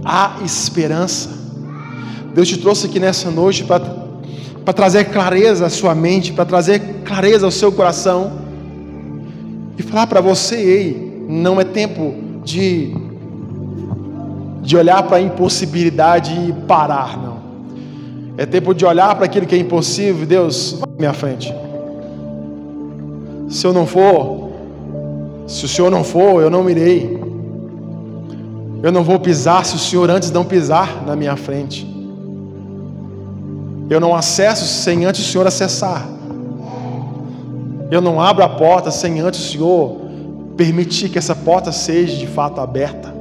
Há 0.03 0.39
esperança. 0.43 1.29
Deus 2.33 2.47
te 2.47 2.57
trouxe 2.57 2.87
aqui 2.87 2.99
nessa 2.99 3.29
noite 3.29 3.63
para 3.63 4.73
trazer 4.73 5.05
clareza 5.05 5.65
à 5.65 5.69
sua 5.69 5.93
mente, 5.93 6.33
para 6.33 6.45
trazer 6.45 6.79
clareza 7.03 7.45
ao 7.45 7.51
seu 7.51 7.71
coração 7.71 8.39
e 9.77 9.83
falar 9.83 10.07
para 10.07 10.21
você, 10.21 10.55
ei, 10.55 11.25
não 11.27 11.59
é 11.59 11.63
tempo 11.63 12.13
de 12.43 12.93
de 14.61 14.77
olhar 14.77 15.03
para 15.03 15.17
a 15.17 15.21
impossibilidade 15.21 16.33
e 16.33 16.53
parar, 16.67 17.17
não. 17.17 17.41
É 18.37 18.45
tempo 18.45 18.73
de 18.73 18.85
olhar 18.85 19.15
para 19.15 19.25
aquilo 19.25 19.45
que 19.45 19.55
é 19.55 19.57
impossível, 19.57 20.25
Deus, 20.25 20.73
vai 20.73 20.89
à 20.89 20.99
minha 20.99 21.13
frente. 21.13 21.53
Se 23.49 23.65
eu 23.65 23.73
não 23.73 23.85
for, 23.85 24.50
se 25.51 25.65
o 25.65 25.67
Senhor 25.67 25.91
não 25.91 26.03
for, 26.03 26.41
eu 26.41 26.49
não 26.49 26.69
irei. 26.69 27.19
Eu 28.81 28.91
não 28.91 29.03
vou 29.03 29.19
pisar 29.19 29.65
se 29.65 29.75
o 29.75 29.79
Senhor 29.79 30.09
antes 30.09 30.31
não 30.31 30.45
pisar 30.45 31.03
na 31.05 31.15
minha 31.15 31.35
frente. 31.35 31.85
Eu 33.89 33.99
não 33.99 34.15
acesso 34.15 34.65
sem 34.65 35.05
antes 35.05 35.27
o 35.27 35.29
Senhor 35.29 35.45
acessar. 35.45 36.07
Eu 37.91 37.99
não 37.99 38.21
abro 38.21 38.43
a 38.43 38.49
porta 38.49 38.89
sem 38.89 39.19
antes 39.19 39.41
o 39.41 39.51
Senhor 39.51 39.97
permitir 40.55 41.09
que 41.09 41.17
essa 41.17 41.35
porta 41.35 41.71
seja 41.73 42.15
de 42.15 42.27
fato 42.27 42.61
aberta. 42.61 43.13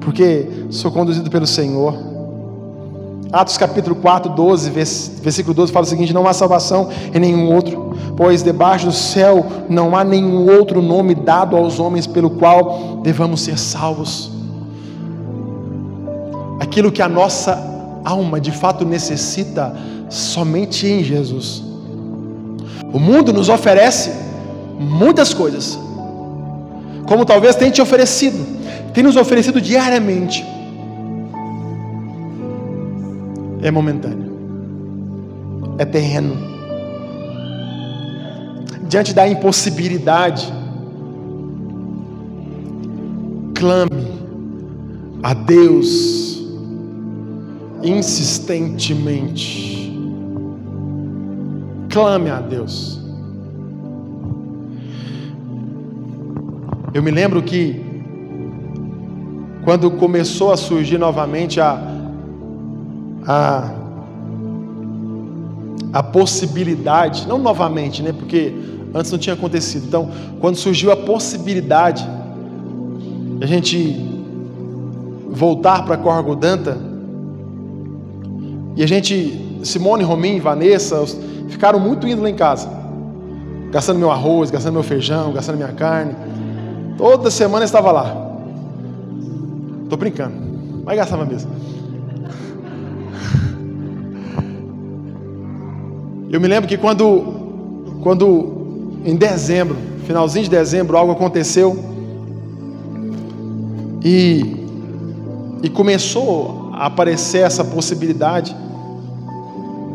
Porque 0.00 0.48
sou 0.70 0.90
conduzido 0.90 1.28
pelo 1.28 1.46
Senhor. 1.46 1.94
Atos 3.30 3.58
capítulo 3.58 3.94
4, 3.96 4.32
12, 4.32 4.70
versículo 4.70 5.52
12 5.52 5.70
fala 5.70 5.84
o 5.84 5.88
seguinte: 5.88 6.14
Não 6.14 6.26
há 6.26 6.32
salvação 6.32 6.88
em 7.12 7.18
nenhum 7.18 7.52
outro, 7.54 7.94
pois 8.16 8.42
debaixo 8.42 8.86
do 8.86 8.92
céu 8.92 9.44
não 9.68 9.94
há 9.94 10.02
nenhum 10.02 10.50
outro 10.50 10.80
nome 10.80 11.14
dado 11.14 11.54
aos 11.54 11.78
homens 11.78 12.06
pelo 12.06 12.30
qual 12.30 13.00
devamos 13.02 13.42
ser 13.42 13.58
salvos. 13.58 14.30
Aquilo 16.58 16.90
que 16.90 17.02
a 17.02 17.08
nossa 17.08 18.00
alma 18.02 18.40
de 18.40 18.50
fato 18.50 18.84
necessita 18.86 19.76
somente 20.08 20.86
em 20.86 21.04
Jesus. 21.04 21.62
O 22.90 22.98
mundo 22.98 23.30
nos 23.30 23.50
oferece 23.50 24.10
muitas 24.78 25.34
coisas, 25.34 25.78
como 27.06 27.26
talvez 27.26 27.56
tenha 27.56 27.70
te 27.70 27.82
oferecido, 27.82 28.38
tem 28.94 29.04
nos 29.04 29.16
oferecido 29.16 29.60
diariamente. 29.60 30.57
É 33.62 33.70
momentâneo, 33.70 34.32
é 35.78 35.84
terreno. 35.84 36.36
Diante 38.88 39.12
da 39.12 39.28
impossibilidade, 39.28 40.50
clame 43.54 44.08
a 45.22 45.34
Deus 45.34 46.42
insistentemente. 47.82 49.92
Clame 51.90 52.30
a 52.30 52.40
Deus. 52.40 52.98
Eu 56.94 57.02
me 57.02 57.10
lembro 57.10 57.42
que 57.42 57.84
quando 59.64 59.90
começou 59.90 60.52
a 60.52 60.56
surgir 60.56 60.98
novamente 60.98 61.60
a, 61.60 61.87
a, 63.28 63.70
a 65.92 66.02
possibilidade, 66.02 67.28
não 67.28 67.36
novamente, 67.36 68.02
né? 68.02 68.10
Porque 68.10 68.54
antes 68.94 69.12
não 69.12 69.18
tinha 69.18 69.34
acontecido. 69.34 69.86
Então, 69.86 70.10
quando 70.40 70.56
surgiu 70.56 70.90
a 70.90 70.96
possibilidade 70.96 72.08
de 73.38 73.44
a 73.44 73.46
gente 73.46 74.02
voltar 75.28 75.84
para 75.84 75.98
Corgodanta, 75.98 76.78
e 78.74 78.82
a 78.82 78.86
gente, 78.86 79.60
Simone, 79.62 80.04
Rominho, 80.04 80.42
Vanessa, 80.42 81.04
ficaram 81.48 81.78
muito 81.78 82.08
indo 82.08 82.22
lá 82.22 82.30
em 82.30 82.34
casa. 82.34 82.70
Gastando 83.70 83.98
meu 83.98 84.10
arroz, 84.10 84.50
gastando 84.50 84.72
meu 84.72 84.82
feijão, 84.82 85.32
gastando 85.32 85.56
minha 85.56 85.72
carne. 85.72 86.14
Toda 86.96 87.30
semana 87.30 87.64
eu 87.64 87.66
estava 87.66 87.92
lá. 87.92 88.16
Estou 89.82 89.98
brincando, 89.98 90.34
mas 90.84 90.96
gastava 90.96 91.26
mesmo. 91.26 91.50
Eu 96.30 96.40
me 96.40 96.48
lembro 96.48 96.68
que 96.68 96.76
quando, 96.76 98.00
quando 98.02 99.00
em 99.04 99.16
dezembro, 99.16 99.76
finalzinho 100.06 100.44
de 100.44 100.50
dezembro, 100.50 100.96
algo 100.96 101.12
aconteceu 101.12 101.76
e, 104.04 104.66
e 105.62 105.68
começou 105.70 106.70
a 106.74 106.86
aparecer 106.86 107.42
essa 107.42 107.64
possibilidade 107.64 108.54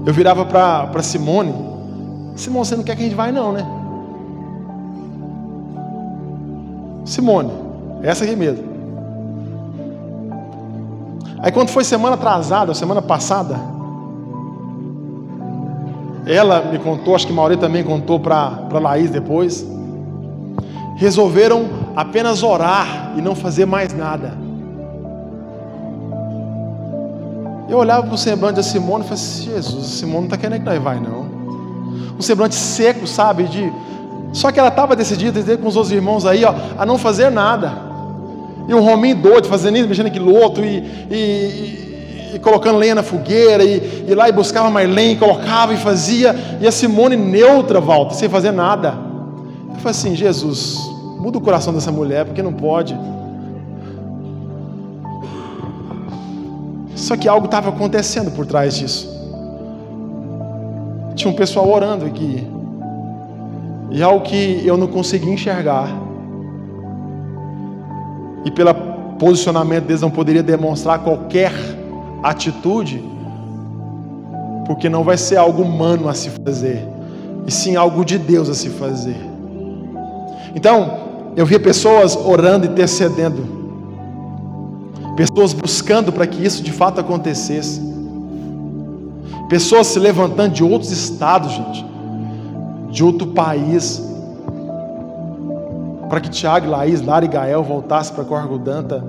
eu 0.06 0.13
virava 0.13 0.46
para 0.46 1.02
Simone: 1.02 1.54
Simone, 2.36 2.65
você 2.65 2.76
não 2.76 2.84
quer 2.84 2.96
que 2.96 3.02
a 3.02 3.06
gente 3.06 3.15
vá, 3.15 3.32
não, 3.32 3.52
né? 3.52 3.65
Simone, 7.06 7.52
essa 8.02 8.24
aqui 8.24 8.36
mesmo. 8.36 8.74
Aí 11.39 11.52
quando 11.52 11.69
foi 11.69 11.84
semana 11.84 12.15
atrasada, 12.15 12.74
semana 12.74 13.02
passada, 13.02 13.60
ela 16.25 16.62
me 16.71 16.79
contou, 16.79 17.15
acho 17.15 17.27
que 17.27 17.33
Mauri 17.33 17.57
também 17.57 17.83
contou 17.83 18.19
para 18.19 18.79
Laís 18.79 19.09
depois. 19.09 19.65
Resolveram 20.95 21.65
apenas 21.95 22.43
orar 22.43 23.13
e 23.17 23.21
não 23.21 23.36
fazer 23.36 23.65
mais 23.65 23.93
nada. 23.93 24.38
Eu 27.67 27.77
olhava 27.77 28.03
para 28.03 28.15
o 28.15 28.17
semblante 28.17 28.55
da 28.55 28.63
Simone 28.63 29.03
e 29.03 29.07
falei 29.07 29.23
assim, 29.23 29.45
Jesus, 29.45 29.86
Simone 29.86 30.17
não 30.17 30.23
está 30.25 30.38
querendo 30.38 30.59
que 30.59 30.65
nós 30.65 30.81
vai, 30.81 30.99
não. 30.99 31.25
Um 32.17 32.21
semblante 32.21 32.55
seco, 32.55 33.07
sabe? 33.07 33.43
De... 33.43 33.73
Só 34.31 34.51
que 34.51 34.59
ela 34.59 34.69
estava 34.69 34.95
decidida, 34.95 35.57
com 35.57 35.67
os 35.67 35.75
outros 35.75 35.91
irmãos 35.91 36.25
aí, 36.25 36.45
ó, 36.45 36.53
a 36.77 36.86
não 36.86 36.97
fazer 36.97 37.29
nada. 37.31 37.73
E 38.67 38.73
o 38.73 38.79
Rominho 38.79 39.15
doido, 39.17 39.47
fazendo 39.47 39.77
isso, 39.77 39.88
mexendo 39.88 40.07
aquilo 40.07 40.33
outro, 40.33 40.63
e, 40.63 40.77
e, 41.12 41.92
e, 42.34 42.39
colocando 42.39 42.78
lenha 42.78 42.96
na 42.96 43.04
fogueira, 43.04 43.63
e, 43.63 44.06
e 44.08 44.15
lá 44.15 44.28
e 44.28 44.32
buscava 44.32 44.69
mais 44.69 44.89
lenha, 44.89 45.13
e 45.13 45.17
colocava 45.17 45.74
e 45.74 45.78
fazia, 45.78 46.36
e 46.60 46.67
a 46.67 46.72
Simone 46.72 47.15
neutra, 47.15 47.80
volta, 47.80 48.13
sem 48.13 48.28
fazer 48.28 48.52
nada. 48.52 48.96
Eu 49.69 49.76
falei 49.76 49.91
assim, 49.91 50.15
Jesus, 50.15 50.78
muda 51.19 51.38
o 51.38 51.41
coração 51.41 51.74
dessa 51.74 51.91
mulher, 51.91 52.26
porque 52.26 52.41
não 52.41 52.54
pode. 52.54 52.98
Só 56.96 57.17
que 57.17 57.28
algo 57.28 57.46
estava 57.46 57.69
acontecendo 57.69 58.32
por 58.32 58.46
trás 58.46 58.76
disso. 58.76 59.12
Tinha 61.15 61.32
um 61.32 61.36
pessoal 61.36 61.69
orando 61.69 62.06
aqui. 62.06 62.48
E 63.91 64.02
algo 64.02 64.22
que 64.22 64.63
eu 64.65 64.78
não 64.78 64.88
conseguia 64.88 65.34
enxergar. 65.34 65.89
E 68.46 68.52
pelo 68.52 68.74
posicionamento 69.19 69.86
deles 69.86 70.02
não 70.02 70.10
poderia 70.10 70.43
demonstrar 70.43 71.00
qualquer 71.00 71.52
atitude, 72.23 73.03
porque 74.65 74.88
não 74.88 75.03
vai 75.03 75.17
ser 75.17 75.36
algo 75.36 75.62
humano 75.62 76.07
a 76.07 76.13
se 76.13 76.29
fazer, 76.29 76.88
e 77.45 77.51
sim 77.51 77.75
algo 77.75 78.05
de 78.05 78.17
Deus 78.17 78.49
a 78.49 78.53
se 78.53 78.69
fazer. 78.69 79.17
Então, 80.55 81.03
eu 81.36 81.45
via 81.45 81.59
pessoas 81.59 82.15
orando 82.15 82.65
e 82.65 82.69
intercedendo, 82.69 83.43
pessoas 85.17 85.51
buscando 85.51 86.12
para 86.12 86.25
que 86.25 86.43
isso 86.43 86.63
de 86.63 86.71
fato 86.71 87.01
acontecesse, 87.01 87.81
pessoas 89.49 89.88
se 89.88 89.99
levantando 89.99 90.53
de 90.53 90.63
outros 90.63 90.91
estados, 90.91 91.51
gente, 91.51 91.86
de 92.89 93.03
outro 93.03 93.27
país, 93.27 94.01
para 96.09 96.21
que 96.21 96.29
Tiago, 96.29 96.69
Laís, 96.69 97.01
Lara 97.01 97.25
e 97.25 97.27
Gael 97.27 97.63
voltassem 97.63 98.13
para 98.13 98.23
Corgudanta. 98.23 99.03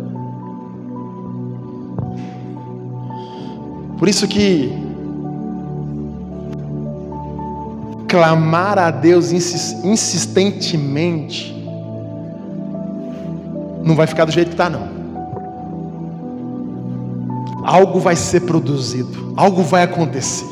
Por 3.98 4.08
isso 4.08 4.26
que 4.26 4.72
clamar 8.08 8.78
a 8.78 8.90
Deus 8.90 9.30
insistentemente 9.32 11.52
não 13.82 13.94
vai 13.94 14.06
ficar 14.06 14.24
do 14.24 14.32
jeito 14.32 14.48
que 14.48 14.54
está, 14.54 14.70
não. 14.70 14.94
Algo 17.64 18.00
vai 18.00 18.16
ser 18.16 18.40
produzido, 18.42 19.34
algo 19.36 19.62
vai 19.62 19.82
acontecer. 19.82 20.46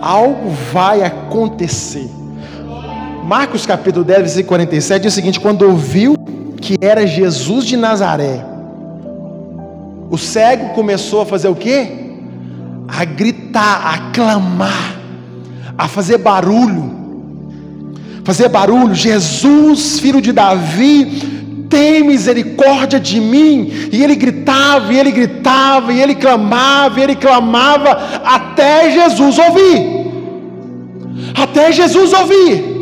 Algo 0.00 0.50
vai 0.72 1.02
acontecer. 1.02 2.08
Marcos 3.24 3.66
capítulo 3.66 4.04
10, 4.04 4.20
versículo 4.20 4.48
47 4.48 5.02
diz 5.02 5.12
o 5.12 5.16
seguinte: 5.16 5.40
quando 5.40 5.62
ouviu 5.62 6.16
que 6.60 6.76
era 6.80 7.06
Jesus 7.06 7.64
de 7.64 7.76
Nazaré, 7.76 8.44
o 10.10 10.18
cego 10.18 10.70
começou 10.70 11.20
a 11.20 11.26
fazer 11.26 11.48
o 11.48 11.54
quê? 11.54 11.99
A 12.98 13.04
gritar, 13.04 13.94
a 13.94 14.10
clamar, 14.12 15.00
a 15.76 15.88
fazer 15.88 16.18
barulho. 16.18 16.98
Fazer 18.24 18.48
barulho, 18.48 18.94
Jesus, 18.94 19.98
filho 19.98 20.20
de 20.20 20.32
Davi, 20.32 21.66
tem 21.70 22.02
misericórdia 22.02 23.00
de 23.00 23.20
mim. 23.20 23.70
E 23.92 24.02
ele 24.02 24.16
gritava, 24.16 24.92
e 24.92 24.98
ele 24.98 25.12
gritava, 25.12 25.92
e 25.92 26.00
ele 26.00 26.14
clamava, 26.14 27.00
e 27.00 27.02
ele 27.02 27.14
clamava, 27.14 27.90
até 28.24 28.90
Jesus 28.90 29.38
ouvir. 29.38 30.00
Até 31.34 31.72
Jesus 31.72 32.12
ouvir. 32.12 32.80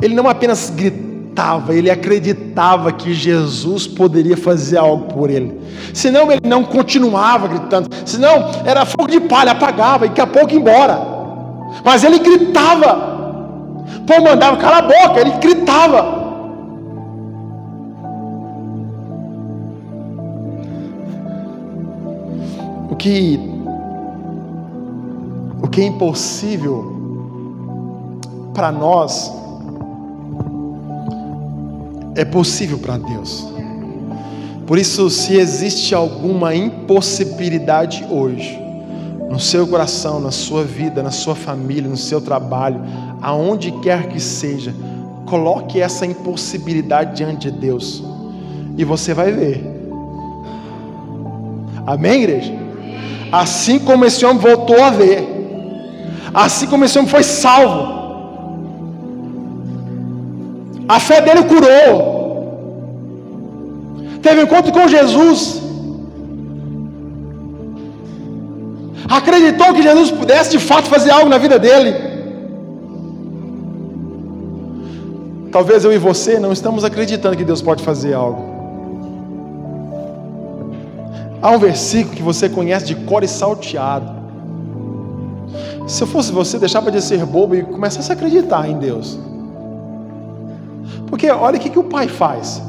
Ele 0.00 0.14
não 0.14 0.28
apenas 0.28 0.70
gritava, 0.70 1.17
ele 1.72 1.90
acreditava 1.90 2.92
que 2.92 3.14
Jesus 3.14 3.86
poderia 3.86 4.36
fazer 4.36 4.78
algo 4.78 5.12
por 5.12 5.30
ele. 5.30 5.60
Senão 5.94 6.30
ele 6.30 6.46
não 6.46 6.64
continuava 6.64 7.46
gritando, 7.48 7.88
senão 8.04 8.50
era 8.64 8.84
fogo 8.84 9.08
de 9.08 9.20
palha, 9.20 9.52
apagava 9.52 10.06
e 10.06 10.08
daqui 10.08 10.20
a 10.20 10.26
pouco 10.26 10.54
embora. 10.54 10.98
Mas 11.84 12.02
ele 12.02 12.18
gritava, 12.18 13.18
Pô, 14.06 14.22
mandava, 14.22 14.56
cala 14.56 14.78
a 14.78 14.82
boca, 14.82 15.20
ele 15.20 15.32
gritava. 15.32 16.18
O 22.90 22.96
que, 22.96 23.38
o 25.62 25.68
que 25.68 25.82
é 25.82 25.84
impossível 25.84 26.98
para 28.54 28.72
nós 28.72 29.32
é 32.18 32.24
possível 32.24 32.78
para 32.78 32.98
Deus. 32.98 33.46
Por 34.66 34.76
isso, 34.76 35.08
se 35.08 35.36
existe 35.36 35.94
alguma 35.94 36.52
impossibilidade 36.52 38.04
hoje, 38.10 38.60
no 39.30 39.38
seu 39.38 39.68
coração, 39.68 40.18
na 40.18 40.32
sua 40.32 40.64
vida, 40.64 41.00
na 41.00 41.12
sua 41.12 41.36
família, 41.36 41.88
no 41.88 41.96
seu 41.96 42.20
trabalho, 42.20 42.82
aonde 43.22 43.70
quer 43.70 44.08
que 44.08 44.18
seja, 44.18 44.74
coloque 45.26 45.80
essa 45.80 46.04
impossibilidade 46.04 47.16
diante 47.16 47.50
de 47.50 47.56
Deus 47.56 48.02
e 48.76 48.84
você 48.84 49.14
vai 49.14 49.30
ver. 49.30 49.64
Amém, 51.86 52.22
igreja? 52.22 52.52
Assim 53.30 53.78
como 53.78 54.04
esse 54.04 54.24
homem 54.26 54.38
voltou 54.38 54.82
a 54.82 54.90
ver, 54.90 55.24
assim 56.34 56.66
como 56.66 56.84
esse 56.84 56.98
homem 56.98 57.10
foi 57.10 57.22
salvo, 57.22 57.97
a 60.88 60.98
fé 60.98 61.20
dele 61.20 61.42
curou, 61.44 61.96
teve 64.22 64.42
encontro 64.42 64.72
com 64.72 64.88
Jesus, 64.88 65.60
acreditou 69.08 69.74
que 69.74 69.82
Jesus 69.82 70.10
pudesse 70.10 70.50
de 70.50 70.58
fato 70.58 70.88
fazer 70.88 71.10
algo 71.10 71.28
na 71.28 71.38
vida 71.38 71.58
dele. 71.58 72.08
Talvez 75.52 75.84
eu 75.84 75.92
e 75.92 75.98
você 75.98 76.38
não 76.38 76.52
estamos 76.52 76.84
acreditando 76.84 77.36
que 77.36 77.44
Deus 77.44 77.60
pode 77.60 77.82
fazer 77.82 78.14
algo. 78.14 78.42
Há 81.40 81.50
um 81.50 81.58
versículo 81.58 82.16
que 82.16 82.22
você 82.22 82.48
conhece 82.48 82.86
de 82.86 82.94
cor 82.94 83.22
e 83.22 83.28
salteado. 83.28 84.18
Se 85.86 86.02
eu 86.02 86.06
fosse 86.06 86.32
você, 86.32 86.58
deixava 86.58 86.90
de 86.90 87.00
ser 87.00 87.24
bobo 87.24 87.54
e 87.54 87.62
começasse 87.62 88.10
a 88.10 88.14
acreditar 88.14 88.68
em 88.68 88.78
Deus. 88.78 89.18
Porque 91.08 91.30
olha 91.30 91.56
o 91.56 91.60
que, 91.60 91.70
que 91.70 91.78
o 91.78 91.84
Pai 91.84 92.08
faz. 92.08 92.62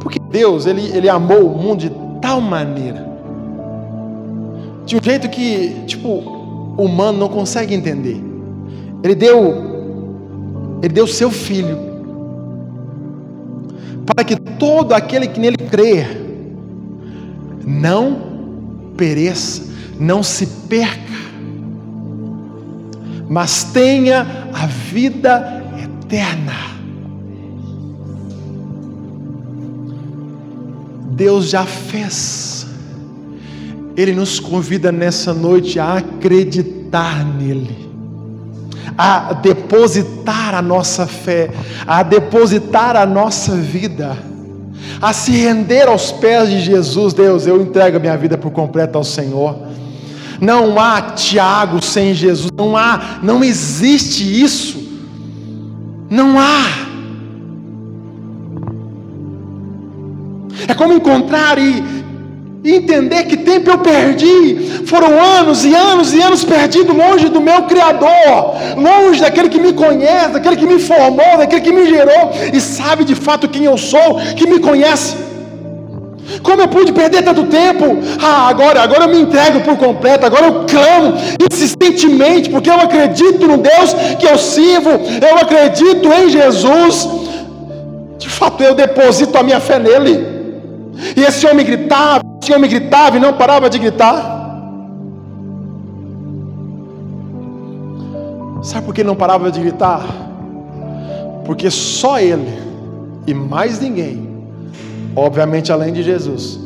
Porque 0.00 0.18
Deus, 0.18 0.66
ele, 0.66 0.82
ele 0.96 1.08
amou 1.08 1.46
o 1.46 1.58
mundo 1.58 1.80
de 1.80 1.90
tal 2.20 2.40
maneira, 2.40 3.06
de 4.84 4.96
um 4.96 5.00
jeito 5.02 5.28
que, 5.28 5.84
tipo, 5.86 6.08
o 6.08 6.82
humano 6.82 7.18
não 7.18 7.28
consegue 7.28 7.74
entender. 7.74 8.22
Ele 9.02 9.14
deu 9.14 9.74
ele 10.84 10.92
deu 10.92 11.06
seu 11.06 11.30
filho, 11.30 11.78
para 14.04 14.22
que 14.22 14.36
todo 14.36 14.92
aquele 14.92 15.26
que 15.26 15.40
nele 15.40 15.56
crer 15.56 16.22
não 17.66 18.18
pereça, 18.94 19.62
não 19.98 20.22
se 20.22 20.46
perca, 20.68 21.00
mas 23.30 23.64
tenha 23.64 24.26
a 24.52 24.66
vida 24.66 25.63
eterna. 26.04 26.52
Deus 31.10 31.48
já 31.48 31.64
fez, 31.64 32.66
Ele 33.96 34.12
nos 34.12 34.40
convida 34.40 34.90
nessa 34.90 35.32
noite 35.32 35.78
a 35.78 35.94
acreditar 35.94 37.24
nele 37.24 37.84
a 38.96 39.32
depositar 39.32 40.54
a 40.54 40.62
nossa 40.62 41.06
fé, 41.06 41.50
a 41.86 42.02
depositar 42.02 42.96
a 42.96 43.04
nossa 43.04 43.56
vida, 43.56 44.16
a 45.02 45.12
se 45.12 45.32
render 45.32 45.88
aos 45.88 46.12
pés 46.12 46.48
de 46.48 46.60
Jesus. 46.60 47.12
Deus, 47.12 47.46
eu 47.46 47.60
entrego 47.60 47.96
a 47.96 48.00
minha 48.00 48.16
vida 48.16 48.38
por 48.38 48.52
completo 48.52 48.96
ao 48.96 49.04
Senhor. 49.04 49.56
Não 50.40 50.78
há 50.78 51.00
Tiago 51.02 51.82
sem 51.82 52.14
Jesus, 52.14 52.50
não 52.56 52.76
há, 52.76 53.18
não 53.22 53.42
existe 53.42 54.42
isso. 54.42 54.83
Não 56.14 56.38
há. 56.38 56.62
É 60.68 60.74
como 60.74 60.92
encontrar 60.92 61.58
e 61.58 61.82
entender 62.64 63.24
que 63.24 63.36
tempo 63.36 63.68
eu 63.68 63.78
perdi. 63.78 64.84
Foram 64.86 65.20
anos 65.20 65.64
e 65.64 65.74
anos 65.74 66.14
e 66.14 66.22
anos 66.22 66.44
perdido 66.44 66.92
longe 66.92 67.28
do 67.28 67.40
meu 67.40 67.64
Criador, 67.64 68.54
longe 68.76 69.22
daquele 69.22 69.48
que 69.48 69.58
me 69.58 69.72
conhece, 69.72 70.34
daquele 70.34 70.56
que 70.56 70.66
me 70.66 70.78
formou, 70.78 71.36
daquele 71.36 71.62
que 71.62 71.72
me 71.72 71.84
gerou 71.86 72.30
e 72.52 72.60
sabe 72.60 73.02
de 73.02 73.16
fato 73.16 73.48
quem 73.48 73.64
eu 73.64 73.76
sou, 73.76 74.20
que 74.36 74.46
me 74.46 74.60
conhece. 74.60 75.16
Como 76.42 76.62
eu 76.62 76.68
pude 76.68 76.92
perder 76.92 77.22
tanto 77.22 77.44
tempo? 77.44 77.98
Ah, 78.22 78.48
agora, 78.48 78.82
agora 78.82 79.04
eu 79.04 79.08
me 79.08 79.20
entrego 79.20 79.60
por 79.60 79.76
completo, 79.76 80.26
agora 80.26 80.46
eu 80.46 80.64
clamo 80.64 81.14
insistentemente, 81.50 82.50
porque 82.50 82.70
eu 82.70 82.80
acredito 82.80 83.46
no 83.46 83.58
Deus 83.58 83.94
que 84.18 84.26
eu 84.26 84.38
sirvo, 84.38 84.90
eu 84.90 85.38
acredito 85.38 86.08
em 86.12 86.28
Jesus. 86.28 87.08
De 88.18 88.28
fato, 88.28 88.62
eu 88.62 88.74
deposito 88.74 89.36
a 89.36 89.42
minha 89.42 89.60
fé 89.60 89.78
nele. 89.78 90.34
E 91.16 91.22
esse 91.22 91.46
homem 91.46 91.64
gritava, 91.64 92.22
esse 92.42 92.52
homem 92.52 92.70
gritava 92.70 93.16
e 93.16 93.20
não 93.20 93.32
parava 93.32 93.68
de 93.68 93.78
gritar. 93.78 94.34
Sabe 98.62 98.86
por 98.86 98.94
que 98.94 99.04
não 99.04 99.14
parava 99.14 99.50
de 99.50 99.60
gritar? 99.60 100.02
Porque 101.44 101.70
só 101.70 102.18
ele 102.18 102.48
e 103.26 103.34
mais 103.34 103.78
ninguém, 103.78 104.33
obviamente 105.16 105.72
além 105.72 105.92
de 105.92 106.02
Jesus, 106.02 106.58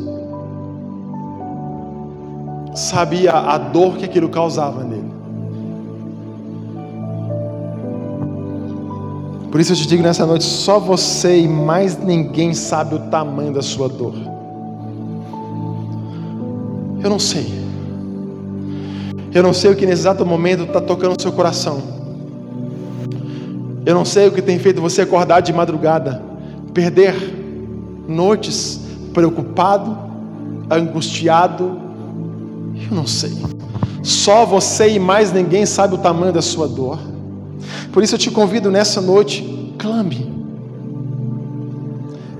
sabia 2.75 3.33
a 3.33 3.57
dor 3.57 3.97
que 3.97 4.05
aquilo 4.05 4.29
causava 4.29 4.83
nele. 4.83 5.09
Por 9.51 9.59
isso 9.59 9.73
eu 9.73 9.77
te 9.77 9.87
digo 9.87 10.03
nessa 10.03 10.25
noite: 10.25 10.43
só 10.43 10.79
você 10.79 11.39
e 11.39 11.47
mais 11.47 11.97
ninguém 11.97 12.53
sabe 12.53 12.95
o 12.95 12.99
tamanho 12.99 13.53
da 13.53 13.61
sua 13.61 13.89
dor. 13.89 14.13
Eu 17.03 17.09
não 17.09 17.19
sei. 17.19 17.59
Eu 19.33 19.43
não 19.43 19.53
sei 19.53 19.71
o 19.71 19.75
que 19.75 19.85
nesse 19.85 20.01
exato 20.01 20.25
momento 20.25 20.63
está 20.63 20.81
tocando 20.81 21.13
no 21.13 21.21
seu 21.21 21.31
coração. 21.31 21.81
Eu 23.85 23.95
não 23.95 24.03
sei 24.03 24.27
o 24.27 24.31
que 24.31 24.41
tem 24.41 24.59
feito 24.59 24.81
você 24.81 25.01
acordar 25.01 25.39
de 25.39 25.53
madrugada, 25.53 26.21
perder 26.73 27.38
noites 28.09 28.81
preocupado, 29.13 29.97
angustiado. 30.69 31.79
Eu 32.89 32.95
não 32.95 33.07
sei. 33.07 33.31
Só 34.01 34.45
você 34.45 34.89
e 34.89 34.99
mais 34.99 35.31
ninguém 35.31 35.65
sabe 35.65 35.95
o 35.95 35.97
tamanho 35.97 36.33
da 36.33 36.41
sua 36.41 36.67
dor. 36.67 36.99
Por 37.91 38.03
isso 38.03 38.15
eu 38.15 38.19
te 38.19 38.31
convido 38.31 38.71
nessa 38.71 39.01
noite, 39.01 39.73
clame. 39.77 40.29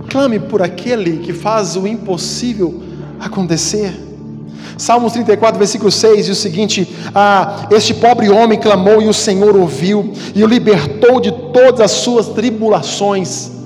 Clame 0.10 0.40
por 0.40 0.62
aquele 0.62 1.18
que 1.18 1.34
faz 1.34 1.76
o 1.76 1.86
impossível 1.86 2.82
acontecer. 3.20 4.08
Salmos 4.78 5.12
34, 5.12 5.60
versículo 5.60 5.92
6 5.92 6.26
diz 6.26 6.38
o 6.38 6.42
seguinte: 6.42 6.88
ah, 7.14 7.68
Este 7.70 7.94
pobre 7.94 8.30
homem 8.30 8.58
clamou 8.58 9.02
e 9.02 9.08
o 9.08 9.14
Senhor 9.14 9.56
ouviu 9.56 10.14
e 10.34 10.44
o 10.44 10.48
libertou 10.48 11.20
de 11.20 11.32
todas 11.54 11.82
as 11.82 11.92
suas 11.92 12.30
tribulações. 12.30 13.59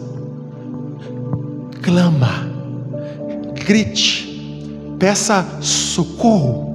Clama, 1.84 2.48
grite, 3.66 4.96
peça 4.98 5.46
socorro. 5.60 6.72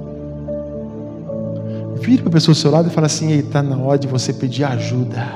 Vire 1.99 2.21
para 2.21 2.29
a 2.29 2.33
pessoa 2.33 2.53
do 2.53 2.57
seu 2.57 2.69
lado 2.69 2.89
e 2.89 2.91
fala 2.91 3.07
assim: 3.07 3.31
está 3.31 3.63
na 3.63 3.75
hora 3.75 3.97
de 3.97 4.07
você 4.07 4.31
pedir 4.31 4.63
ajuda. 4.65 5.27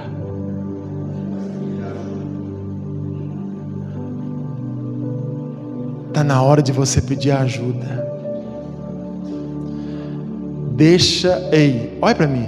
Está 6.08 6.24
na 6.24 6.40
hora 6.44 6.62
de 6.62 6.72
você 6.72 7.02
pedir 7.02 7.32
ajuda. 7.32 8.08
Deixa, 10.76 11.50
ei, 11.52 11.98
olha 12.00 12.14
para 12.14 12.28
mim. 12.28 12.48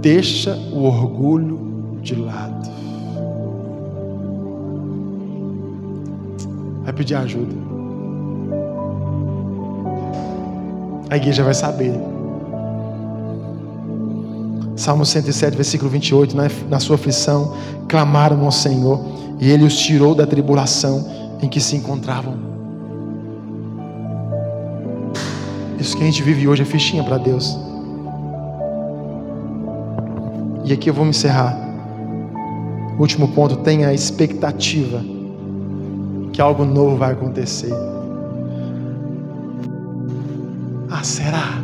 Deixa 0.00 0.56
o 0.72 0.82
orgulho 0.82 1.98
de 2.02 2.16
lado. 2.16 2.53
Vai 6.84 6.92
pedir 6.92 7.14
ajuda. 7.14 7.54
A 11.08 11.16
igreja 11.16 11.42
vai 11.42 11.54
saber. 11.54 11.94
Salmo 14.76 15.06
107, 15.06 15.56
versículo 15.56 15.90
28, 15.90 16.36
na, 16.36 16.44
na 16.68 16.80
sua 16.80 16.96
aflição, 16.96 17.54
clamaram 17.88 18.44
ao 18.44 18.52
Senhor, 18.52 19.00
e 19.40 19.50
Ele 19.50 19.64
os 19.64 19.76
tirou 19.76 20.14
da 20.14 20.26
tribulação 20.26 21.08
em 21.40 21.48
que 21.48 21.60
se 21.60 21.76
encontravam. 21.76 22.34
Isso 25.78 25.96
que 25.96 26.02
a 26.02 26.06
gente 26.06 26.22
vive 26.22 26.48
hoje 26.48 26.62
é 26.62 26.64
fichinha 26.64 27.04
para 27.04 27.18
Deus. 27.18 27.58
E 30.64 30.72
aqui 30.72 30.90
eu 30.90 30.94
vou 30.94 31.04
me 31.04 31.10
encerrar. 31.10 31.56
Último 32.98 33.28
ponto, 33.28 33.56
tenha 33.56 33.92
expectativa 33.92 35.13
que 36.34 36.42
algo 36.42 36.64
novo 36.64 36.96
vai 36.96 37.12
acontecer. 37.12 37.72
Ah, 40.90 41.04
será? 41.04 41.62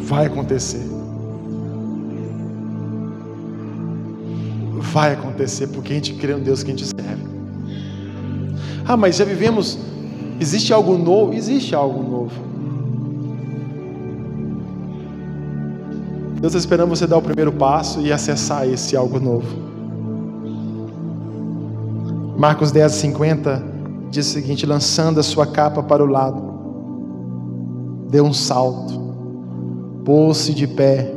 Vai 0.00 0.26
acontecer. 0.26 0.84
Vai 4.92 5.12
acontecer 5.12 5.68
porque 5.68 5.92
a 5.92 5.94
gente 5.94 6.14
crê 6.14 6.34
no 6.34 6.40
Deus 6.40 6.64
que 6.64 6.72
a 6.72 6.74
gente 6.74 6.86
serve. 6.86 7.22
Ah, 8.84 8.96
mas 8.96 9.16
já 9.16 9.24
vivemos. 9.24 9.78
Existe 10.40 10.72
algo 10.72 10.98
novo? 10.98 11.32
Existe 11.32 11.76
algo 11.76 12.02
novo. 12.02 12.48
Deus 16.40 16.54
está 16.54 16.58
esperando 16.58 16.88
você 16.88 17.06
dar 17.06 17.18
o 17.18 17.22
primeiro 17.22 17.52
passo 17.52 18.00
e 18.00 18.12
acessar 18.12 18.68
esse 18.68 18.96
algo 18.96 19.20
novo. 19.20 19.67
Marcos 22.38 22.72
10, 22.72 22.92
50 22.92 23.62
diz 24.10 24.26
o 24.26 24.30
seguinte: 24.30 24.64
lançando 24.64 25.20
a 25.20 25.22
sua 25.22 25.46
capa 25.46 25.82
para 25.82 26.02
o 26.02 26.06
lado, 26.06 26.40
deu 28.08 28.24
um 28.24 28.32
salto 28.32 29.08
pôs-se 30.08 30.54
de 30.54 30.66
pé 30.66 31.12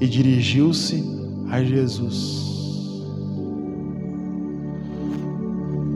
e 0.00 0.06
dirigiu-se 0.06 1.04
a 1.50 1.62
Jesus. 1.62 2.42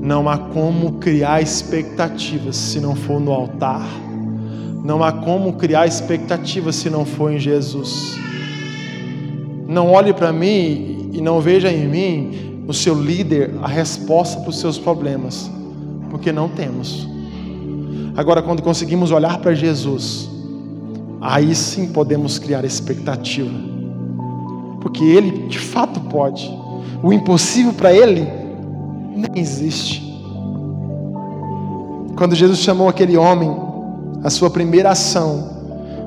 Não 0.03 0.29
há 0.29 0.37
como 0.37 0.99
criar 0.99 1.41
expectativas 1.41 2.55
se 2.55 2.81
não 2.81 2.95
for 2.95 3.19
no 3.19 3.33
altar. 3.33 3.89
Não 4.85 5.03
há 5.03 5.11
como 5.11 5.55
criar 5.55 5.87
expectativas 5.87 6.77
se 6.77 6.91
não 6.91 7.07
for 7.07 7.33
em 7.33 7.39
Jesus. 7.39 8.19
Não 9.67 9.91
olhe 9.91 10.13
para 10.13 10.31
mim 10.31 11.09
e 11.15 11.23
não 11.23 11.41
veja 11.41 11.73
em 11.73 11.89
mim, 11.89 12.48
o 12.69 12.75
seu 12.75 12.95
líder, 12.95 13.55
a 13.63 13.67
resposta 13.67 14.39
para 14.41 14.51
os 14.51 14.61
seus 14.61 14.77
problemas, 14.79 15.51
porque 16.11 16.31
não 16.31 16.51
temos. 16.51 17.09
Agora, 18.15 18.43
quando 18.43 18.63
conseguimos 18.63 19.11
olhar 19.11 19.39
para 19.39 19.55
Jesus, 19.55 20.29
aí 21.19 21.55
sim 21.55 21.89
podemos 21.89 22.39
criar 22.39 22.67
expectativa, 22.67 23.51
porque 24.83 25.03
Ele 25.03 25.49
de 25.49 25.59
fato 25.59 25.99
pode, 25.99 26.49
o 27.03 27.11
impossível 27.11 27.73
para 27.73 27.91
Ele 27.91 28.29
nem 29.17 29.41
existe. 29.41 30.07
Quando 32.17 32.35
Jesus 32.35 32.59
chamou 32.59 32.89
aquele 32.89 33.17
homem, 33.17 33.57
a 34.23 34.29
sua 34.29 34.51
primeira 34.51 34.91
ação 34.91 35.57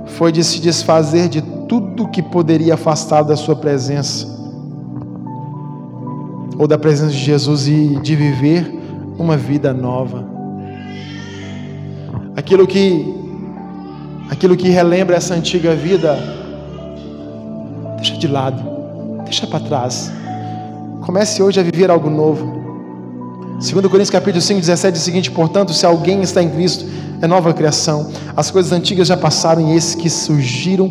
foi 0.05 0.31
de 0.31 0.43
se 0.43 0.59
desfazer 0.59 1.27
de 1.27 1.41
tudo 1.41 2.07
que 2.07 2.21
poderia 2.21 2.75
afastar 2.75 3.23
da 3.23 3.35
sua 3.35 3.55
presença, 3.55 4.40
ou 6.61 6.67
da 6.67 6.77
presença 6.77 7.11
de 7.11 7.17
Jesus 7.17 7.67
e 7.67 7.99
de 8.03 8.15
viver 8.15 8.71
uma 9.17 9.35
vida 9.35 9.73
nova. 9.73 10.23
Aquilo 12.35 12.67
que 12.67 13.15
aquilo 14.29 14.55
que 14.55 14.69
relembra 14.69 15.15
essa 15.15 15.33
antiga 15.33 15.73
vida, 15.73 16.15
deixa 17.95 18.15
de 18.15 18.27
lado, 18.27 18.61
deixa 19.23 19.47
para 19.47 19.59
trás. 19.61 20.11
Comece 21.01 21.41
hoje 21.41 21.59
a 21.59 21.63
viver 21.63 21.89
algo 21.89 22.11
novo. 22.11 22.61
Segundo 23.59 23.89
Coríntios 23.89 24.11
capítulo 24.11 24.39
5, 24.39 24.59
17 24.59 24.93
diz 24.93 25.01
o 25.01 25.05
seguinte, 25.05 25.31
portanto, 25.31 25.73
se 25.73 25.83
alguém 25.83 26.21
está 26.21 26.43
em 26.43 26.49
Cristo, 26.51 26.85
é 27.23 27.25
nova 27.25 27.55
criação. 27.55 28.11
As 28.37 28.51
coisas 28.51 28.71
antigas 28.71 29.07
já 29.07 29.17
passaram 29.17 29.67
e 29.67 29.75
esses 29.75 29.95
que 29.95 30.11
surgiram 30.11 30.87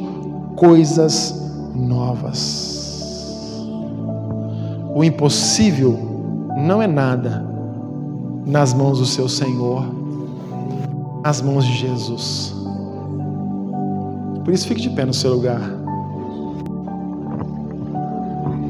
coisas 0.57 1.33
novas. 1.77 2.70
O 4.95 5.05
impossível 5.05 5.99
não 6.57 6.83
é 6.83 6.87
nada 6.87 7.45
nas 8.47 8.75
mãos 8.75 8.99
do 8.99 9.07
seu 9.07 9.29
Senhor, 9.29 9.85
nas 11.25 11.41
mãos 11.41 11.65
de 11.65 11.73
Jesus. 11.75 12.55
Por 14.45 14.53
isso, 14.53 14.67
fique 14.67 14.81
de 14.81 14.91
pé 14.91 15.05
no 15.05 15.15
seu 15.15 15.33
lugar. 15.35 15.80